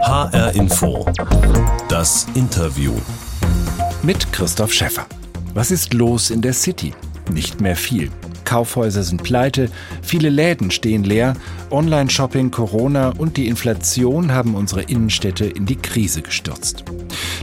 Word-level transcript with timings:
HR 0.00 0.54
Info. 0.54 1.04
Das 1.88 2.26
Interview. 2.34 2.92
Mit 4.02 4.32
Christoph 4.32 4.72
Schäffer. 4.72 5.06
Was 5.54 5.70
ist 5.70 5.92
los 5.92 6.30
in 6.30 6.40
der 6.40 6.52
City? 6.52 6.94
Nicht 7.30 7.60
mehr 7.60 7.76
viel. 7.76 8.10
Kaufhäuser 8.44 9.02
sind 9.02 9.22
pleite, 9.22 9.70
viele 10.02 10.30
Läden 10.30 10.70
stehen 10.70 11.04
leer, 11.04 11.34
Online-Shopping, 11.70 12.50
Corona 12.50 13.10
und 13.18 13.36
die 13.36 13.48
Inflation 13.48 14.32
haben 14.32 14.54
unsere 14.54 14.82
Innenstädte 14.82 15.44
in 15.46 15.66
die 15.66 15.76
Krise 15.76 16.22
gestürzt. 16.22 16.84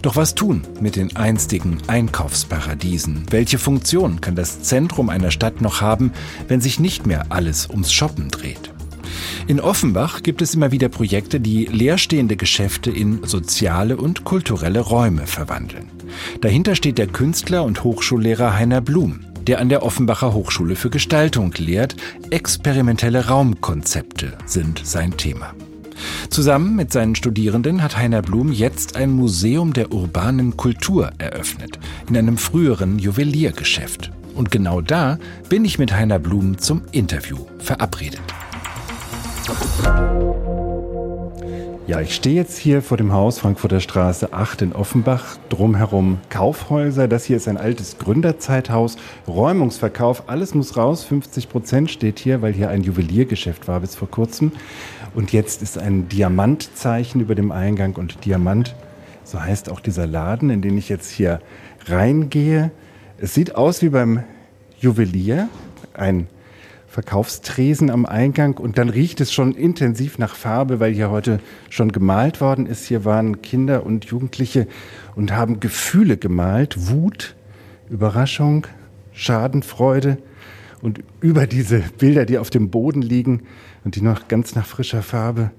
Doch 0.01 0.15
was 0.15 0.33
tun 0.33 0.63
mit 0.79 0.95
den 0.95 1.15
einstigen 1.15 1.77
Einkaufsparadiesen? 1.87 3.25
Welche 3.29 3.57
Funktion 3.57 4.21
kann 4.21 4.35
das 4.35 4.63
Zentrum 4.63 5.09
einer 5.09 5.31
Stadt 5.31 5.61
noch 5.61 5.81
haben, 5.81 6.13
wenn 6.47 6.61
sich 6.61 6.79
nicht 6.79 7.05
mehr 7.05 7.25
alles 7.29 7.69
ums 7.69 7.91
Shoppen 7.91 8.29
dreht? 8.29 8.74
In 9.47 9.59
Offenbach 9.59 10.23
gibt 10.23 10.41
es 10.41 10.55
immer 10.55 10.71
wieder 10.71 10.89
Projekte, 10.89 11.39
die 11.39 11.65
leerstehende 11.65 12.35
Geschäfte 12.35 12.91
in 12.91 13.23
soziale 13.23 13.97
und 13.97 14.23
kulturelle 14.23 14.79
Räume 14.79 15.27
verwandeln. 15.27 15.87
Dahinter 16.41 16.75
steht 16.75 16.97
der 16.97 17.07
Künstler 17.07 17.63
und 17.63 17.83
Hochschullehrer 17.83 18.55
Heiner 18.55 18.81
Blum, 18.81 19.21
der 19.47 19.59
an 19.59 19.69
der 19.69 19.83
Offenbacher 19.83 20.33
Hochschule 20.33 20.75
für 20.75 20.89
Gestaltung 20.89 21.53
lehrt. 21.57 21.95
Experimentelle 22.29 23.27
Raumkonzepte 23.27 24.33
sind 24.45 24.81
sein 24.83 25.15
Thema. 25.17 25.53
Zusammen 26.29 26.75
mit 26.75 26.91
seinen 26.91 27.15
Studierenden 27.15 27.81
hat 27.81 27.97
Heiner 27.97 28.21
Blum 28.21 28.51
jetzt 28.51 28.95
ein 28.95 29.11
Museum 29.11 29.73
der 29.73 29.93
urbanen 29.93 30.57
Kultur 30.57 31.11
eröffnet, 31.17 31.79
in 32.09 32.17
einem 32.17 32.37
früheren 32.37 32.99
Juweliergeschäft. 32.99 34.11
Und 34.33 34.51
genau 34.51 34.81
da 34.81 35.17
bin 35.49 35.63
ich 35.63 35.79
mit 35.79 35.93
Heiner 35.93 36.19
Blum 36.19 36.57
zum 36.57 36.81
Interview 36.91 37.37
verabredet. 37.59 38.21
Ja, 41.87 42.01
ich 42.01 42.15
stehe 42.15 42.35
jetzt 42.35 42.57
hier 42.57 42.81
vor 42.81 42.97
dem 42.97 43.13
Haus 43.13 43.37
Frankfurter 43.37 43.79
Straße 43.79 44.33
8 44.33 44.63
in 44.63 44.73
Offenbach. 44.73 45.37
Drumherum 45.49 46.17
Kaufhäuser. 46.29 47.07
Das 47.07 47.25
hier 47.25 47.37
ist 47.37 47.47
ein 47.47 47.57
altes 47.57 47.99
Gründerzeithaus. 47.99 48.97
Räumungsverkauf, 49.27 50.23
alles 50.27 50.55
muss 50.55 50.77
raus. 50.77 51.03
50 51.03 51.47
Prozent 51.47 51.91
steht 51.91 52.17
hier, 52.17 52.41
weil 52.41 52.53
hier 52.53 52.69
ein 52.69 52.81
Juweliergeschäft 52.81 53.67
war 53.67 53.81
bis 53.81 53.93
vor 53.93 54.09
kurzem. 54.09 54.51
Und 55.13 55.31
jetzt 55.31 55.61
ist 55.61 55.77
ein 55.77 56.09
Diamantzeichen 56.09 57.21
über 57.21 57.35
dem 57.35 57.51
Eingang. 57.51 57.95
Und 57.95 58.25
Diamant, 58.25 58.73
so 59.23 59.39
heißt 59.39 59.69
auch 59.69 59.79
dieser 59.79 60.07
Laden, 60.07 60.49
in 60.49 60.63
den 60.63 60.79
ich 60.79 60.89
jetzt 60.89 61.11
hier 61.11 61.39
reingehe. 61.85 62.71
Es 63.19 63.35
sieht 63.35 63.55
aus 63.55 63.83
wie 63.83 63.89
beim 63.89 64.23
Juwelier. 64.79 65.49
Ein 65.93 66.27
Verkaufstresen 66.95 67.89
am 67.89 68.05
Eingang 68.05 68.55
und 68.55 68.77
dann 68.77 68.87
riecht 68.87 69.19
es 69.19 69.33
schon 69.33 69.51
intensiv 69.51 70.17
nach 70.17 70.33
Farbe, 70.33 70.79
weil 70.79 70.93
hier 70.93 71.09
heute 71.09 71.41
schon 71.69 71.91
gemalt 71.91 72.39
worden 72.39 72.67
ist. 72.67 72.85
Hier 72.85 73.03
waren 73.03 73.41
Kinder 73.41 73.85
und 73.85 74.05
Jugendliche 74.05 74.65
und 75.13 75.33
haben 75.33 75.59
Gefühle 75.59 76.15
gemalt, 76.15 76.87
Wut, 76.89 77.35
Überraschung, 77.89 78.65
Schadenfreude. 79.11 80.19
Und 80.81 81.03
über 81.19 81.47
diese 81.47 81.79
Bilder, 81.97 82.25
die 82.25 82.37
auf 82.37 82.49
dem 82.49 82.69
Boden 82.69 83.01
liegen 83.01 83.41
und 83.83 83.97
die 83.97 84.01
noch 84.01 84.29
ganz 84.29 84.55
nach 84.55 84.65
frischer 84.65 85.03
Farbe 85.03 85.51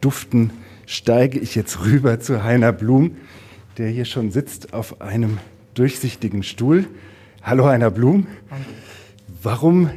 duften, 0.00 0.50
steige 0.86 1.40
ich 1.40 1.56
jetzt 1.56 1.84
rüber 1.84 2.20
zu 2.20 2.44
Heiner 2.44 2.70
Blum, 2.70 3.16
der 3.78 3.88
hier 3.88 4.04
schon 4.04 4.30
sitzt 4.30 4.72
auf 4.72 5.00
einem 5.00 5.38
durchsichtigen 5.74 6.44
Stuhl. 6.44 6.86
Hallo 7.42 7.66
Heiner 7.66 7.90
Blum. 7.90 8.28
Warum 9.42 9.90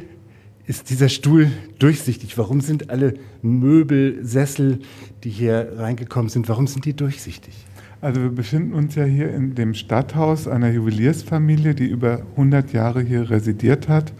ist 0.68 0.90
dieser 0.90 1.08
Stuhl 1.08 1.50
durchsichtig? 1.78 2.36
Warum 2.36 2.60
sind 2.60 2.90
alle 2.90 3.14
Möbel, 3.40 4.18
Sessel, 4.22 4.80
die 5.24 5.30
hier 5.30 5.72
reingekommen 5.78 6.28
sind, 6.28 6.46
warum 6.50 6.66
sind 6.66 6.84
die 6.84 6.94
durchsichtig? 6.94 7.54
Also 8.02 8.20
wir 8.20 8.28
befinden 8.28 8.74
uns 8.74 8.94
ja 8.94 9.04
hier 9.04 9.34
in 9.34 9.54
dem 9.54 9.72
Stadthaus 9.72 10.46
einer 10.46 10.70
Juweliersfamilie, 10.70 11.74
die 11.74 11.86
über 11.86 12.20
100 12.32 12.74
Jahre 12.74 13.00
hier 13.00 13.30
residiert 13.30 13.88
hat. 13.88 14.12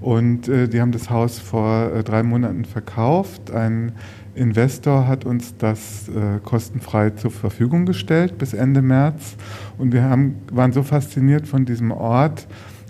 Und 0.00 0.48
äh, 0.48 0.68
die 0.68 0.80
haben 0.80 0.90
das 0.90 1.10
Haus 1.10 1.38
vor 1.38 1.92
äh, 1.92 2.02
drei 2.02 2.24
Monaten 2.24 2.64
verkauft. 2.64 3.52
Ein 3.52 3.92
Investor 4.34 5.06
hat 5.06 5.24
uns 5.24 5.56
das 5.56 6.08
äh, 6.08 6.40
kostenfrei 6.42 7.10
zur 7.10 7.30
Verfügung 7.30 7.86
gestellt 7.86 8.36
bis 8.36 8.52
Ende 8.52 8.82
März. 8.82 9.36
Und 9.78 9.92
wir 9.92 10.02
haben, 10.02 10.34
waren 10.50 10.72
so 10.72 10.82
fasziniert 10.82 11.46
von 11.46 11.64
diesem 11.64 11.92
Ort, 11.92 12.48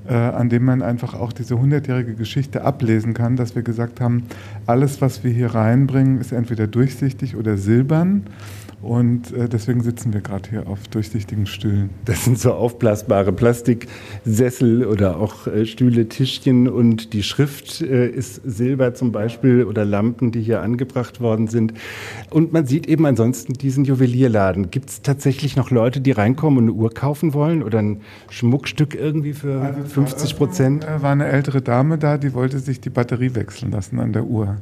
äh, 0.08 0.14
an 0.14 0.48
dem 0.48 0.64
man 0.64 0.82
einfach 0.82 1.14
auch 1.14 1.32
diese 1.32 1.58
hundertjährige 1.58 2.14
Geschichte 2.14 2.62
ablesen 2.62 3.14
kann, 3.14 3.36
dass 3.36 3.54
wir 3.54 3.62
gesagt 3.62 4.00
haben, 4.00 4.24
alles, 4.66 5.00
was 5.00 5.24
wir 5.24 5.32
hier 5.32 5.54
reinbringen, 5.54 6.20
ist 6.20 6.32
entweder 6.32 6.66
durchsichtig 6.66 7.36
oder 7.36 7.56
silbern. 7.56 8.24
Und 8.84 9.32
äh, 9.32 9.48
deswegen 9.48 9.82
sitzen 9.82 10.12
wir 10.12 10.20
gerade 10.20 10.50
hier 10.50 10.66
auf 10.66 10.86
durchsichtigen 10.88 11.46
Stühlen. 11.46 11.88
Das 12.04 12.24
sind 12.24 12.38
so 12.38 12.52
aufblasbare 12.52 13.32
Plastiksessel 13.32 14.84
oder 14.84 15.18
auch 15.18 15.46
äh, 15.46 15.64
Stühle, 15.64 16.06
Tischchen 16.08 16.68
und 16.68 17.14
die 17.14 17.22
Schrift 17.22 17.80
äh, 17.80 18.06
ist 18.06 18.42
Silber 18.44 18.92
zum 18.92 19.10
Beispiel 19.10 19.64
oder 19.64 19.86
Lampen, 19.86 20.32
die 20.32 20.42
hier 20.42 20.60
angebracht 20.60 21.22
worden 21.22 21.48
sind. 21.48 21.72
Und 22.28 22.52
man 22.52 22.66
sieht 22.66 22.86
eben 22.86 23.06
ansonsten 23.06 23.54
diesen 23.54 23.86
Juwelierladen. 23.86 24.70
Gibt 24.70 24.90
es 24.90 25.00
tatsächlich 25.00 25.56
noch 25.56 25.70
Leute, 25.70 26.02
die 26.02 26.12
reinkommen 26.12 26.58
und 26.58 26.64
eine 26.64 26.72
Uhr 26.74 26.92
kaufen 26.92 27.32
wollen 27.32 27.62
oder 27.62 27.78
ein 27.78 28.02
Schmuckstück 28.28 28.94
irgendwie 28.94 29.32
für 29.32 29.62
also 29.62 29.82
50 29.82 30.36
Prozent? 30.36 30.84
Da 30.84 31.00
war 31.00 31.12
eine 31.12 31.26
ältere 31.26 31.62
Dame 31.62 31.96
da, 31.96 32.18
die 32.18 32.34
wollte 32.34 32.58
sich 32.58 32.82
die 32.82 32.90
Batterie 32.90 33.34
wechseln 33.34 33.72
lassen 33.72 33.98
an 33.98 34.12
der 34.12 34.24
Uhr 34.24 34.58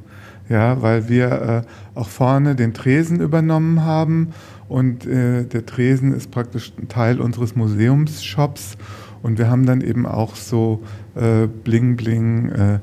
ja, 0.48 0.80
weil 0.82 1.08
wir 1.08 1.64
äh, 1.94 1.98
auch 1.98 2.08
vorne 2.08 2.54
den 2.54 2.74
Tresen 2.74 3.20
übernommen 3.20 3.84
haben 3.84 4.28
und 4.68 5.06
äh, 5.06 5.44
der 5.44 5.66
Tresen 5.66 6.14
ist 6.14 6.30
praktisch 6.30 6.72
ein 6.80 6.88
Teil 6.88 7.20
unseres 7.20 7.56
Museumsshops 7.56 8.76
und 9.22 9.38
wir 9.38 9.48
haben 9.48 9.66
dann 9.66 9.80
eben 9.80 10.06
auch 10.06 10.34
so 10.34 10.82
äh, 11.14 11.46
Bling 11.46 11.96
Bling 11.96 12.48
äh, 12.50 12.78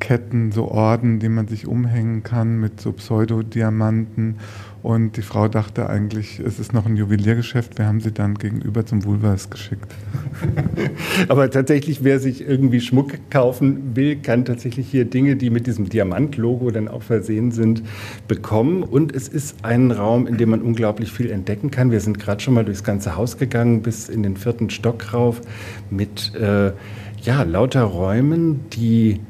Ketten, 0.00 0.52
so 0.52 0.70
Orden, 0.70 1.18
die 1.18 1.30
man 1.30 1.48
sich 1.48 1.66
umhängen 1.66 2.22
kann 2.22 2.60
mit 2.60 2.80
so 2.80 2.92
Pseudodiamanten 2.92 4.36
und 4.84 5.16
die 5.16 5.22
Frau 5.22 5.48
dachte 5.48 5.88
eigentlich, 5.88 6.40
es 6.40 6.58
ist 6.58 6.74
noch 6.74 6.84
ein 6.84 6.94
Juweliergeschäft. 6.94 7.78
Wir 7.78 7.86
haben 7.86 8.02
sie 8.02 8.12
dann 8.12 8.34
gegenüber 8.34 8.84
zum 8.84 9.02
Woolworths 9.06 9.48
geschickt. 9.48 9.90
Aber 11.28 11.50
tatsächlich, 11.50 12.04
wer 12.04 12.20
sich 12.20 12.46
irgendwie 12.46 12.82
Schmuck 12.82 13.12
kaufen 13.30 13.96
will, 13.96 14.16
kann 14.16 14.44
tatsächlich 14.44 14.86
hier 14.90 15.06
Dinge, 15.06 15.36
die 15.36 15.48
mit 15.48 15.66
diesem 15.66 15.88
Diamant-Logo 15.88 16.70
dann 16.70 16.88
auch 16.88 17.02
versehen 17.02 17.50
sind, 17.50 17.82
bekommen. 18.28 18.82
Und 18.82 19.14
es 19.14 19.26
ist 19.26 19.64
ein 19.64 19.90
Raum, 19.90 20.26
in 20.26 20.36
dem 20.36 20.50
man 20.50 20.60
unglaublich 20.60 21.10
viel 21.10 21.30
entdecken 21.30 21.70
kann. 21.70 21.90
Wir 21.90 22.00
sind 22.00 22.18
gerade 22.18 22.42
schon 22.42 22.52
mal 22.52 22.66
durchs 22.66 22.84
ganze 22.84 23.16
Haus 23.16 23.38
gegangen, 23.38 23.80
bis 23.80 24.10
in 24.10 24.22
den 24.22 24.36
vierten 24.36 24.68
Stock 24.68 25.14
rauf, 25.14 25.40
mit 25.88 26.34
äh, 26.34 26.72
ja, 27.22 27.42
lauter 27.44 27.84
Räumen, 27.84 28.68
die 28.74 29.20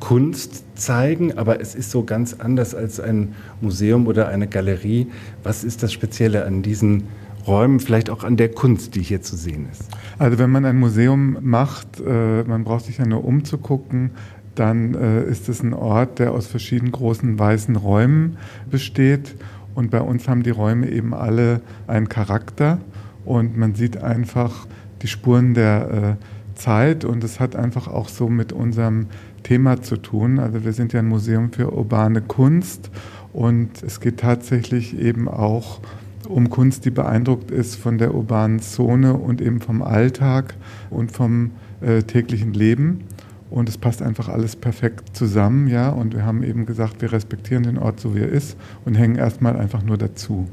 Kunst 0.00 0.63
zeigen, 0.74 1.36
aber 1.36 1.60
es 1.60 1.74
ist 1.74 1.90
so 1.90 2.04
ganz 2.04 2.34
anders 2.34 2.74
als 2.74 3.00
ein 3.00 3.34
Museum 3.60 4.06
oder 4.06 4.28
eine 4.28 4.46
Galerie. 4.46 5.08
Was 5.42 5.64
ist 5.64 5.82
das 5.82 5.92
Spezielle 5.92 6.44
an 6.44 6.62
diesen 6.62 7.04
Räumen, 7.46 7.80
vielleicht 7.80 8.10
auch 8.10 8.24
an 8.24 8.36
der 8.36 8.50
Kunst, 8.50 8.94
die 8.94 9.02
hier 9.02 9.22
zu 9.22 9.36
sehen 9.36 9.68
ist? 9.70 9.82
Also 10.18 10.38
wenn 10.38 10.50
man 10.50 10.64
ein 10.64 10.76
Museum 10.76 11.38
macht, 11.40 12.00
äh, 12.00 12.44
man 12.44 12.64
braucht 12.64 12.86
sich 12.86 12.98
ja 12.98 13.06
nur 13.06 13.24
umzugucken, 13.24 14.10
dann 14.54 14.94
äh, 14.94 15.24
ist 15.24 15.48
es 15.48 15.62
ein 15.62 15.74
Ort, 15.74 16.18
der 16.18 16.32
aus 16.32 16.46
verschiedenen 16.46 16.92
großen 16.92 17.38
weißen 17.38 17.76
Räumen 17.76 18.36
besteht. 18.70 19.34
Und 19.74 19.90
bei 19.90 20.00
uns 20.00 20.28
haben 20.28 20.44
die 20.44 20.50
Räume 20.50 20.88
eben 20.88 21.14
alle 21.14 21.60
einen 21.86 22.08
Charakter 22.08 22.78
und 23.24 23.56
man 23.56 23.74
sieht 23.74 23.96
einfach 24.02 24.66
die 25.02 25.08
Spuren 25.08 25.54
der 25.54 26.18
äh, 26.20 26.58
Zeit 26.58 27.04
und 27.04 27.24
es 27.24 27.40
hat 27.40 27.56
einfach 27.56 27.88
auch 27.88 28.08
so 28.08 28.28
mit 28.28 28.52
unserem 28.52 29.06
Thema 29.44 29.80
zu 29.80 29.96
tun. 29.96 30.40
Also 30.40 30.64
wir 30.64 30.72
sind 30.72 30.92
ja 30.92 30.98
ein 30.98 31.06
Museum 31.06 31.52
für 31.52 31.72
urbane 31.72 32.20
Kunst 32.20 32.90
und 33.32 33.82
es 33.84 34.00
geht 34.00 34.18
tatsächlich 34.18 34.98
eben 34.98 35.28
auch 35.28 35.80
um 36.28 36.50
Kunst, 36.50 36.84
die 36.84 36.90
beeindruckt 36.90 37.50
ist 37.50 37.76
von 37.76 37.98
der 37.98 38.14
urbanen 38.14 38.60
Zone 38.60 39.14
und 39.14 39.40
eben 39.40 39.60
vom 39.60 39.82
Alltag 39.82 40.54
und 40.90 41.12
vom 41.12 41.52
äh, 41.80 42.02
täglichen 42.02 42.52
Leben. 42.52 43.04
Und 43.50 43.68
es 43.68 43.78
passt 43.78 44.02
einfach 44.02 44.28
alles 44.28 44.56
perfekt 44.56 45.16
zusammen, 45.16 45.68
ja. 45.68 45.90
Und 45.90 46.14
wir 46.14 46.24
haben 46.24 46.42
eben 46.42 46.66
gesagt, 46.66 47.02
wir 47.02 47.12
respektieren 47.12 47.62
den 47.62 47.78
Ort 47.78 48.00
so 48.00 48.14
wie 48.14 48.20
er 48.20 48.28
ist 48.28 48.56
und 48.84 48.94
hängen 48.96 49.16
erstmal 49.16 49.56
einfach 49.56 49.82
nur 49.82 49.98
dazu. 49.98 50.48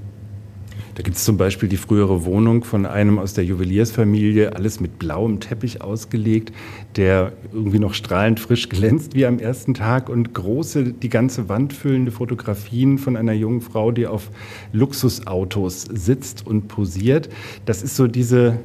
Da 0.95 1.03
gibt 1.03 1.15
es 1.15 1.23
zum 1.23 1.37
Beispiel 1.37 1.69
die 1.69 1.77
frühere 1.77 2.25
Wohnung 2.25 2.63
von 2.65 2.85
einem 2.85 3.17
aus 3.17 3.33
der 3.33 3.45
Juweliersfamilie, 3.45 4.55
alles 4.55 4.79
mit 4.81 4.99
blauem 4.99 5.39
Teppich 5.39 5.81
ausgelegt, 5.81 6.51
der 6.97 7.31
irgendwie 7.53 7.79
noch 7.79 7.93
strahlend 7.93 8.39
frisch 8.39 8.67
glänzt 8.67 9.15
wie 9.15 9.25
am 9.25 9.39
ersten 9.39 9.73
Tag 9.73 10.09
und 10.09 10.33
große, 10.33 10.91
die 10.91 11.09
ganze 11.09 11.47
Wand 11.47 11.71
füllende 11.73 12.11
Fotografien 12.11 12.97
von 12.97 13.15
einer 13.15 13.33
jungen 13.33 13.61
Frau, 13.61 13.91
die 13.91 14.05
auf 14.05 14.31
Luxusautos 14.73 15.83
sitzt 15.83 16.45
und 16.45 16.67
posiert. 16.67 17.29
Das 17.65 17.83
ist 17.83 17.95
so 17.95 18.07
diese 18.07 18.59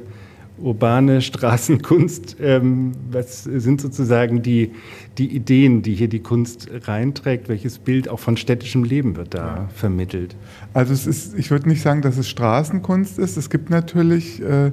urbane 0.59 1.21
Straßenkunst. 1.21 2.37
Ähm, 2.41 2.93
was 3.11 3.43
sind 3.43 3.81
sozusagen 3.81 4.41
die, 4.41 4.71
die 5.17 5.35
Ideen, 5.35 5.81
die 5.81 5.93
hier 5.95 6.07
die 6.07 6.19
Kunst 6.19 6.69
reinträgt? 6.83 7.49
Welches 7.49 7.79
Bild 7.79 8.09
auch 8.09 8.19
von 8.19 8.37
städtischem 8.37 8.83
Leben 8.83 9.15
wird 9.15 9.33
da 9.33 9.37
ja. 9.37 9.69
vermittelt? 9.73 10.35
Also 10.73 10.93
es 10.93 11.07
ist, 11.07 11.37
ich 11.37 11.51
würde 11.51 11.67
nicht 11.69 11.81
sagen, 11.81 12.01
dass 12.01 12.17
es 12.17 12.29
Straßenkunst 12.29 13.19
ist. 13.19 13.37
Es 13.37 13.49
gibt 13.49 13.69
natürlich 13.69 14.41
äh, 14.41 14.71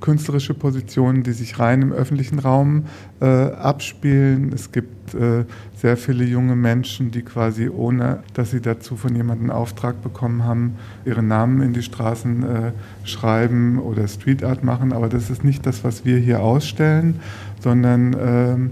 künstlerische 0.00 0.54
Positionen, 0.54 1.22
die 1.22 1.32
sich 1.32 1.58
rein 1.58 1.82
im 1.82 1.92
öffentlichen 1.92 2.38
Raum 2.38 2.84
äh, 3.20 3.26
abspielen. 3.26 4.52
Es 4.52 4.72
gibt 4.72 5.14
äh, 5.14 5.44
sehr 5.74 5.96
viele 5.96 6.24
junge 6.24 6.56
Menschen, 6.56 7.10
die 7.10 7.22
quasi 7.22 7.68
ohne, 7.68 8.20
dass 8.34 8.50
sie 8.50 8.60
dazu 8.60 8.96
von 8.96 9.14
jemandem 9.14 9.50
Auftrag 9.50 10.02
bekommen 10.02 10.44
haben, 10.44 10.76
ihre 11.04 11.22
Namen 11.22 11.62
in 11.62 11.72
die 11.72 11.82
Straßen 11.82 12.42
äh, 12.42 12.72
schreiben 13.04 13.78
oder 13.78 14.06
Street 14.08 14.44
Art 14.44 14.64
machen. 14.64 14.92
Aber 14.92 15.08
das 15.08 15.30
ist 15.30 15.44
nicht 15.44 15.64
das, 15.66 15.84
was 15.84 16.04
wir 16.04 16.18
hier 16.18 16.42
ausstellen, 16.42 17.20
sondern 17.60 18.16
ähm, 18.20 18.70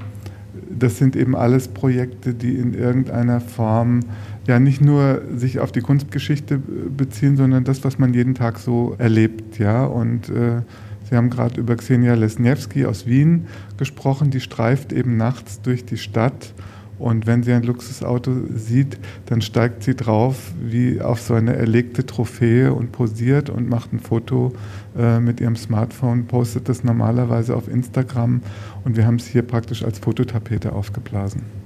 das 0.71 0.99
sind 0.99 1.17
eben 1.17 1.37
alles 1.37 1.69
Projekte, 1.69 2.35
die 2.35 2.57
in 2.57 2.75
irgendeiner 2.75 3.41
Form 3.41 4.01
ja 4.47 4.59
nicht 4.59 4.81
nur 4.81 5.23
sich 5.35 5.59
auf 5.59 5.73
die 5.73 5.81
Kunstgeschichte 5.81 6.59
beziehen, 6.59 7.37
sondern 7.37 7.65
das, 7.65 7.85
was 7.85 7.99
man 7.99 8.13
jeden 8.13 8.35
Tag 8.35 8.59
so 8.59 8.95
erlebt, 8.99 9.59
ja 9.59 9.85
und 9.85 10.29
äh, 10.29 10.61
Sie 11.09 11.17
haben 11.17 11.31
gerade 11.31 11.61
über 11.61 11.77
Xenia 11.77 12.15
Lesniewski 12.15 12.87
aus 12.87 13.07
Wien 13.07 13.47
gesprochen, 13.77 14.31
die 14.31 14.41
streift 14.41 14.93
eben 14.93 15.17
nachts 15.17 15.61
durch 15.61 15.85
die 15.85 15.99
Stadt. 15.99 16.55
Und 16.99 17.27
wenn 17.27 17.43
sie 17.43 17.53
ein 17.53 17.65
Luxusauto 17.65 18.33
sieht, 18.55 18.99
dann 19.27 19.43
steigt 19.43 19.83
sie 19.83 19.97
drauf 19.97 20.53
wie 20.63 21.01
auf 21.01 21.21
so 21.21 21.35
eine 21.35 21.57
erlegte 21.57 22.07
Trophäe 22.07 22.73
und 22.73 22.93
posiert 22.93 23.51
und 23.51 23.69
macht 23.69 23.93
ein 23.93 23.99
Foto 23.99 24.53
äh, 24.97 25.19
mit 25.19 25.41
ihrem 25.41 25.57
Smartphone, 25.57 26.27
postet 26.27 26.69
das 26.69 26.85
normalerweise 26.85 27.57
auf 27.57 27.69
Instagram. 27.69 28.43
Und 28.85 28.97
wir 28.97 29.07
haben 29.07 29.17
es 29.17 29.27
hier 29.27 29.43
praktisch 29.43 29.85
als 29.85 29.99
Fototapete 29.99 30.73
aufgeblasen. 30.73 31.64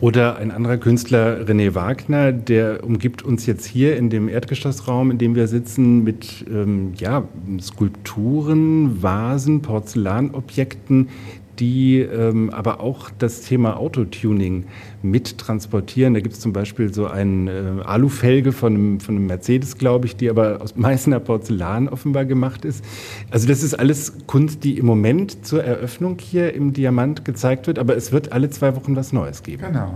Oder 0.00 0.36
ein 0.36 0.52
anderer 0.52 0.76
Künstler, 0.76 1.40
René 1.40 1.74
Wagner, 1.74 2.30
der 2.30 2.84
umgibt 2.84 3.22
uns 3.22 3.46
jetzt 3.46 3.64
hier 3.66 3.96
in 3.96 4.10
dem 4.10 4.28
Erdgeschossraum, 4.28 5.10
in 5.10 5.18
dem 5.18 5.34
wir 5.34 5.48
sitzen, 5.48 6.04
mit 6.04 6.46
ähm, 6.48 6.92
ja, 6.96 7.24
Skulpturen, 7.60 9.02
Vasen, 9.02 9.60
Porzellanobjekten, 9.60 11.08
die 11.58 12.00
ähm, 12.00 12.50
aber 12.50 12.80
auch 12.80 13.10
das 13.18 13.42
Thema 13.42 13.76
Autotuning 13.76 14.64
mittransportieren. 15.02 16.14
Da 16.14 16.20
gibt 16.20 16.34
es 16.34 16.40
zum 16.40 16.52
Beispiel 16.52 16.92
so 16.92 17.06
eine 17.06 17.80
äh, 17.80 17.84
Alufelge 17.84 18.52
von 18.52 18.74
einem, 18.74 19.00
von 19.00 19.16
einem 19.16 19.26
Mercedes, 19.26 19.78
glaube 19.78 20.06
ich, 20.06 20.16
die 20.16 20.30
aber 20.30 20.60
aus 20.60 20.76
Meißner 20.76 21.20
Porzellan 21.20 21.88
offenbar 21.88 22.24
gemacht 22.24 22.64
ist. 22.64 22.84
Also 23.30 23.48
das 23.48 23.62
ist 23.62 23.74
alles 23.74 24.12
Kunst, 24.26 24.64
die 24.64 24.78
im 24.78 24.86
Moment 24.86 25.46
zur 25.46 25.62
Eröffnung 25.62 26.18
hier 26.20 26.54
im 26.54 26.72
Diamant 26.72 27.24
gezeigt 27.24 27.66
wird, 27.66 27.78
aber 27.78 27.96
es 27.96 28.12
wird 28.12 28.32
alle 28.32 28.50
zwei 28.50 28.74
Wochen 28.76 28.96
was 28.96 29.12
Neues 29.12 29.42
geben. 29.42 29.64
Genau. 29.66 29.94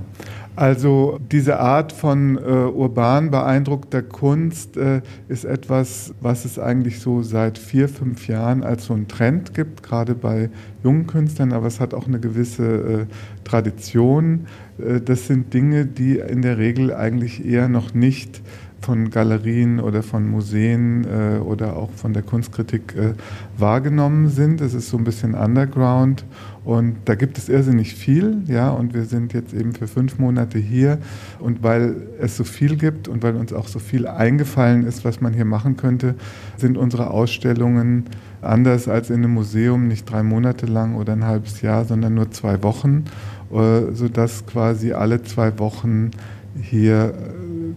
Also 0.55 1.19
diese 1.31 1.61
Art 1.61 1.93
von 1.93 2.37
äh, 2.37 2.41
urban 2.41 3.31
beeindruckter 3.31 4.03
Kunst 4.03 4.77
äh, 4.77 5.01
ist 5.29 5.47
etwas, 5.47 6.13
was 6.21 6.45
es 6.45 6.59
eigentlich 6.59 7.01
so 7.01 7.23
seit 7.23 7.57
vier, 7.57 7.89
fünf 7.89 8.29
Jahren 8.29 8.63
als 8.63 8.85
so 8.85 8.95
ein 8.95 9.09
Trend 9.09 9.55
gibt, 9.55 9.83
gerade 9.83 10.15
bei 10.15 10.51
jungen 10.85 11.07
Künstlern, 11.07 11.53
aber 11.53 11.69
es 11.69 11.81
hat 11.81 11.95
auch 11.95 12.07
eine 12.07 12.21
gewisse 12.21 12.65
äh, 12.65 13.07
Tradition. 13.45 14.47
Äh, 14.79 15.01
das 15.01 15.27
sind 15.27 15.55
Dinge, 15.55 15.87
die 15.87 16.19
in 16.19 16.43
der 16.43 16.59
Regel 16.59 16.93
eigentlich 16.93 17.47
eher 17.47 17.69
noch 17.69 17.95
nicht 17.95 18.43
von 18.83 19.11
Galerien 19.11 19.81
oder 19.81 20.03
von 20.03 20.29
Museen 20.29 21.05
äh, 21.05 21.39
oder 21.39 21.77
auch 21.77 21.91
von 21.93 22.13
der 22.13 22.23
Kunstkritik 22.23 22.95
äh, 22.97 23.15
wahrgenommen 23.57 24.29
sind. 24.29 24.61
Es 24.61 24.75
ist 24.75 24.91
so 24.91 24.99
ein 24.99 25.05
bisschen 25.05 25.35
Underground 25.35 26.25
und 26.65 26.97
da 27.07 27.17
gibt 27.17 27.39
es 27.39 27.49
irrsinnig 27.49 27.95
viel, 27.95 28.43
ja, 28.47 28.71
und 28.71 28.95
wir 28.95 29.05
sind 29.05 29.33
jetzt 29.33 29.53
eben 29.53 29.75
für 29.75 29.89
fünf 29.89 30.19
Monate 30.19 30.59
hier 30.59 30.99
und 31.41 31.63
weil 31.63 31.97
es 32.21 32.37
so 32.37 32.45
viel 32.45 32.77
gibt 32.77 33.09
und 33.09 33.23
weil 33.23 33.35
uns 33.35 33.53
auch 33.53 33.67
so 33.67 33.81
viel 33.81 34.07
eingefallen 34.07 34.87
ist, 34.87 35.05
was 35.05 35.21
man 35.21 35.35
hier 35.35 35.45
machen 35.45 35.77
könnte, 35.77 36.15
sind 36.57 36.79
unsere 36.79 37.11
Ausstellungen 37.11 38.05
anders 38.41 38.87
als 38.87 39.11
in 39.11 39.17
einem 39.17 39.35
Museum 39.35 39.89
nicht 39.89 40.09
drei 40.11 40.23
Monate 40.23 40.67
lang 40.67 40.95
oder 40.95 41.15
ein 41.15 41.25
halbes 41.25 41.63
Jahr, 41.63 41.85
sondern 41.85 42.15
nur 42.15 42.31
zwei 42.31 42.63
Wochen, 42.63 43.05
äh, 43.53 43.93
sodass 43.93 44.47
quasi 44.47 44.93
alle 44.93 45.23
zwei 45.23 45.59
Wochen 45.59 46.13
hier 46.61 47.15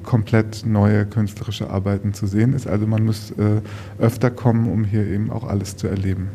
komplett 0.03 0.65
neue 0.65 1.05
künstlerische 1.05 1.69
Arbeiten 1.69 2.13
zu 2.13 2.27
sehen 2.27 2.53
ist. 2.53 2.67
Also 2.67 2.85
man 2.85 3.03
muss 3.03 3.31
äh, 3.31 3.61
öfter 3.99 4.29
kommen, 4.29 4.69
um 4.69 4.83
hier 4.83 5.05
eben 5.07 5.31
auch 5.31 5.43
alles 5.43 5.75
zu 5.77 5.87
erleben. 5.87 6.29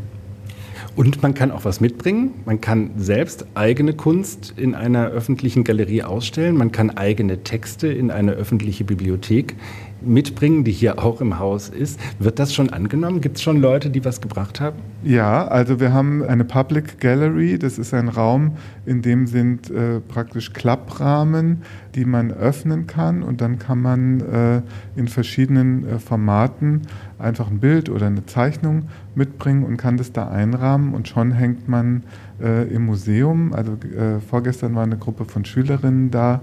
Und 0.97 1.23
man 1.23 1.35
kann 1.35 1.51
auch 1.51 1.65
was 1.65 1.81
mitbringen. 1.81 2.35
Man 2.45 2.61
kann 2.61 2.91
selbst 2.99 3.47
eigene 3.55 3.95
Kunst 3.95 4.55
in 4.57 4.75
einer 4.75 5.07
öffentlichen 5.07 5.65
Galerie 5.65 6.03
ausstellen. 6.03 6.57
Man 6.57 6.73
kann 6.73 6.91
eigene 6.91 7.43
Texte 7.43 7.89
in 7.89 8.11
eine 8.11 8.33
öffentliche 8.33 8.85
Bibliothek 8.85 9.55
mitbringen, 10.03 10.65
die 10.65 10.73
hier 10.73 10.99
auch 10.99 11.21
im 11.21 11.39
Haus 11.39 11.69
ist. 11.69 11.99
Wird 12.19 12.39
das 12.39 12.55
schon 12.55 12.71
angenommen? 12.71 13.21
Gibt 13.21 13.37
es 13.37 13.43
schon 13.43 13.61
Leute, 13.61 13.91
die 13.91 14.05
was 14.05 14.21
gebracht 14.21 14.61
haben? 14.61 14.79
Ja, 15.03 15.47
also 15.47 15.81
wir 15.81 15.93
haben 15.93 16.23
eine 16.23 16.45
Public 16.45 17.01
Gallery. 17.01 17.59
Das 17.59 17.79
ist 17.79 17.95
ein 17.95 18.09
Raum, 18.09 18.57
in 18.87 19.03
dem 19.03 19.27
sind 19.27 19.71
äh, 19.71 20.01
praktisch 20.01 20.53
Klapprahmen, 20.53 21.63
die 21.95 22.05
man 22.05 22.31
öffnen 22.31 22.87
kann 22.87 23.23
und 23.23 23.41
dann 23.41 23.59
kann 23.59 23.81
man 23.81 24.21
äh, 24.21 24.63
in 24.99 25.09
verschiedenen 25.09 25.87
äh, 25.87 25.99
Formaten 25.99 26.83
einfach 27.19 27.51
ein 27.51 27.61
Bild 27.61 27.89
oder 27.89 28.07
eine 28.07 28.27
Zeichnung 28.27 28.89
mitbringen 29.15 29.65
und 29.65 29.77
kann 29.77 29.97
das 29.97 30.13
da 30.13 30.29
einrahmen 30.29 30.95
und 30.95 31.09
schon 31.09 31.33
hängt 31.33 31.69
man 31.69 32.05
äh, 32.41 32.69
im 32.69 32.87
Museum. 32.87 33.53
Also 33.53 33.73
äh, 33.73 34.21
vorgestern 34.21 34.75
war 34.75 34.85
eine 34.85 34.97
Gruppe 34.97 35.25
von 35.25 35.45
Schülerinnen 35.45 36.11
da 36.11 36.41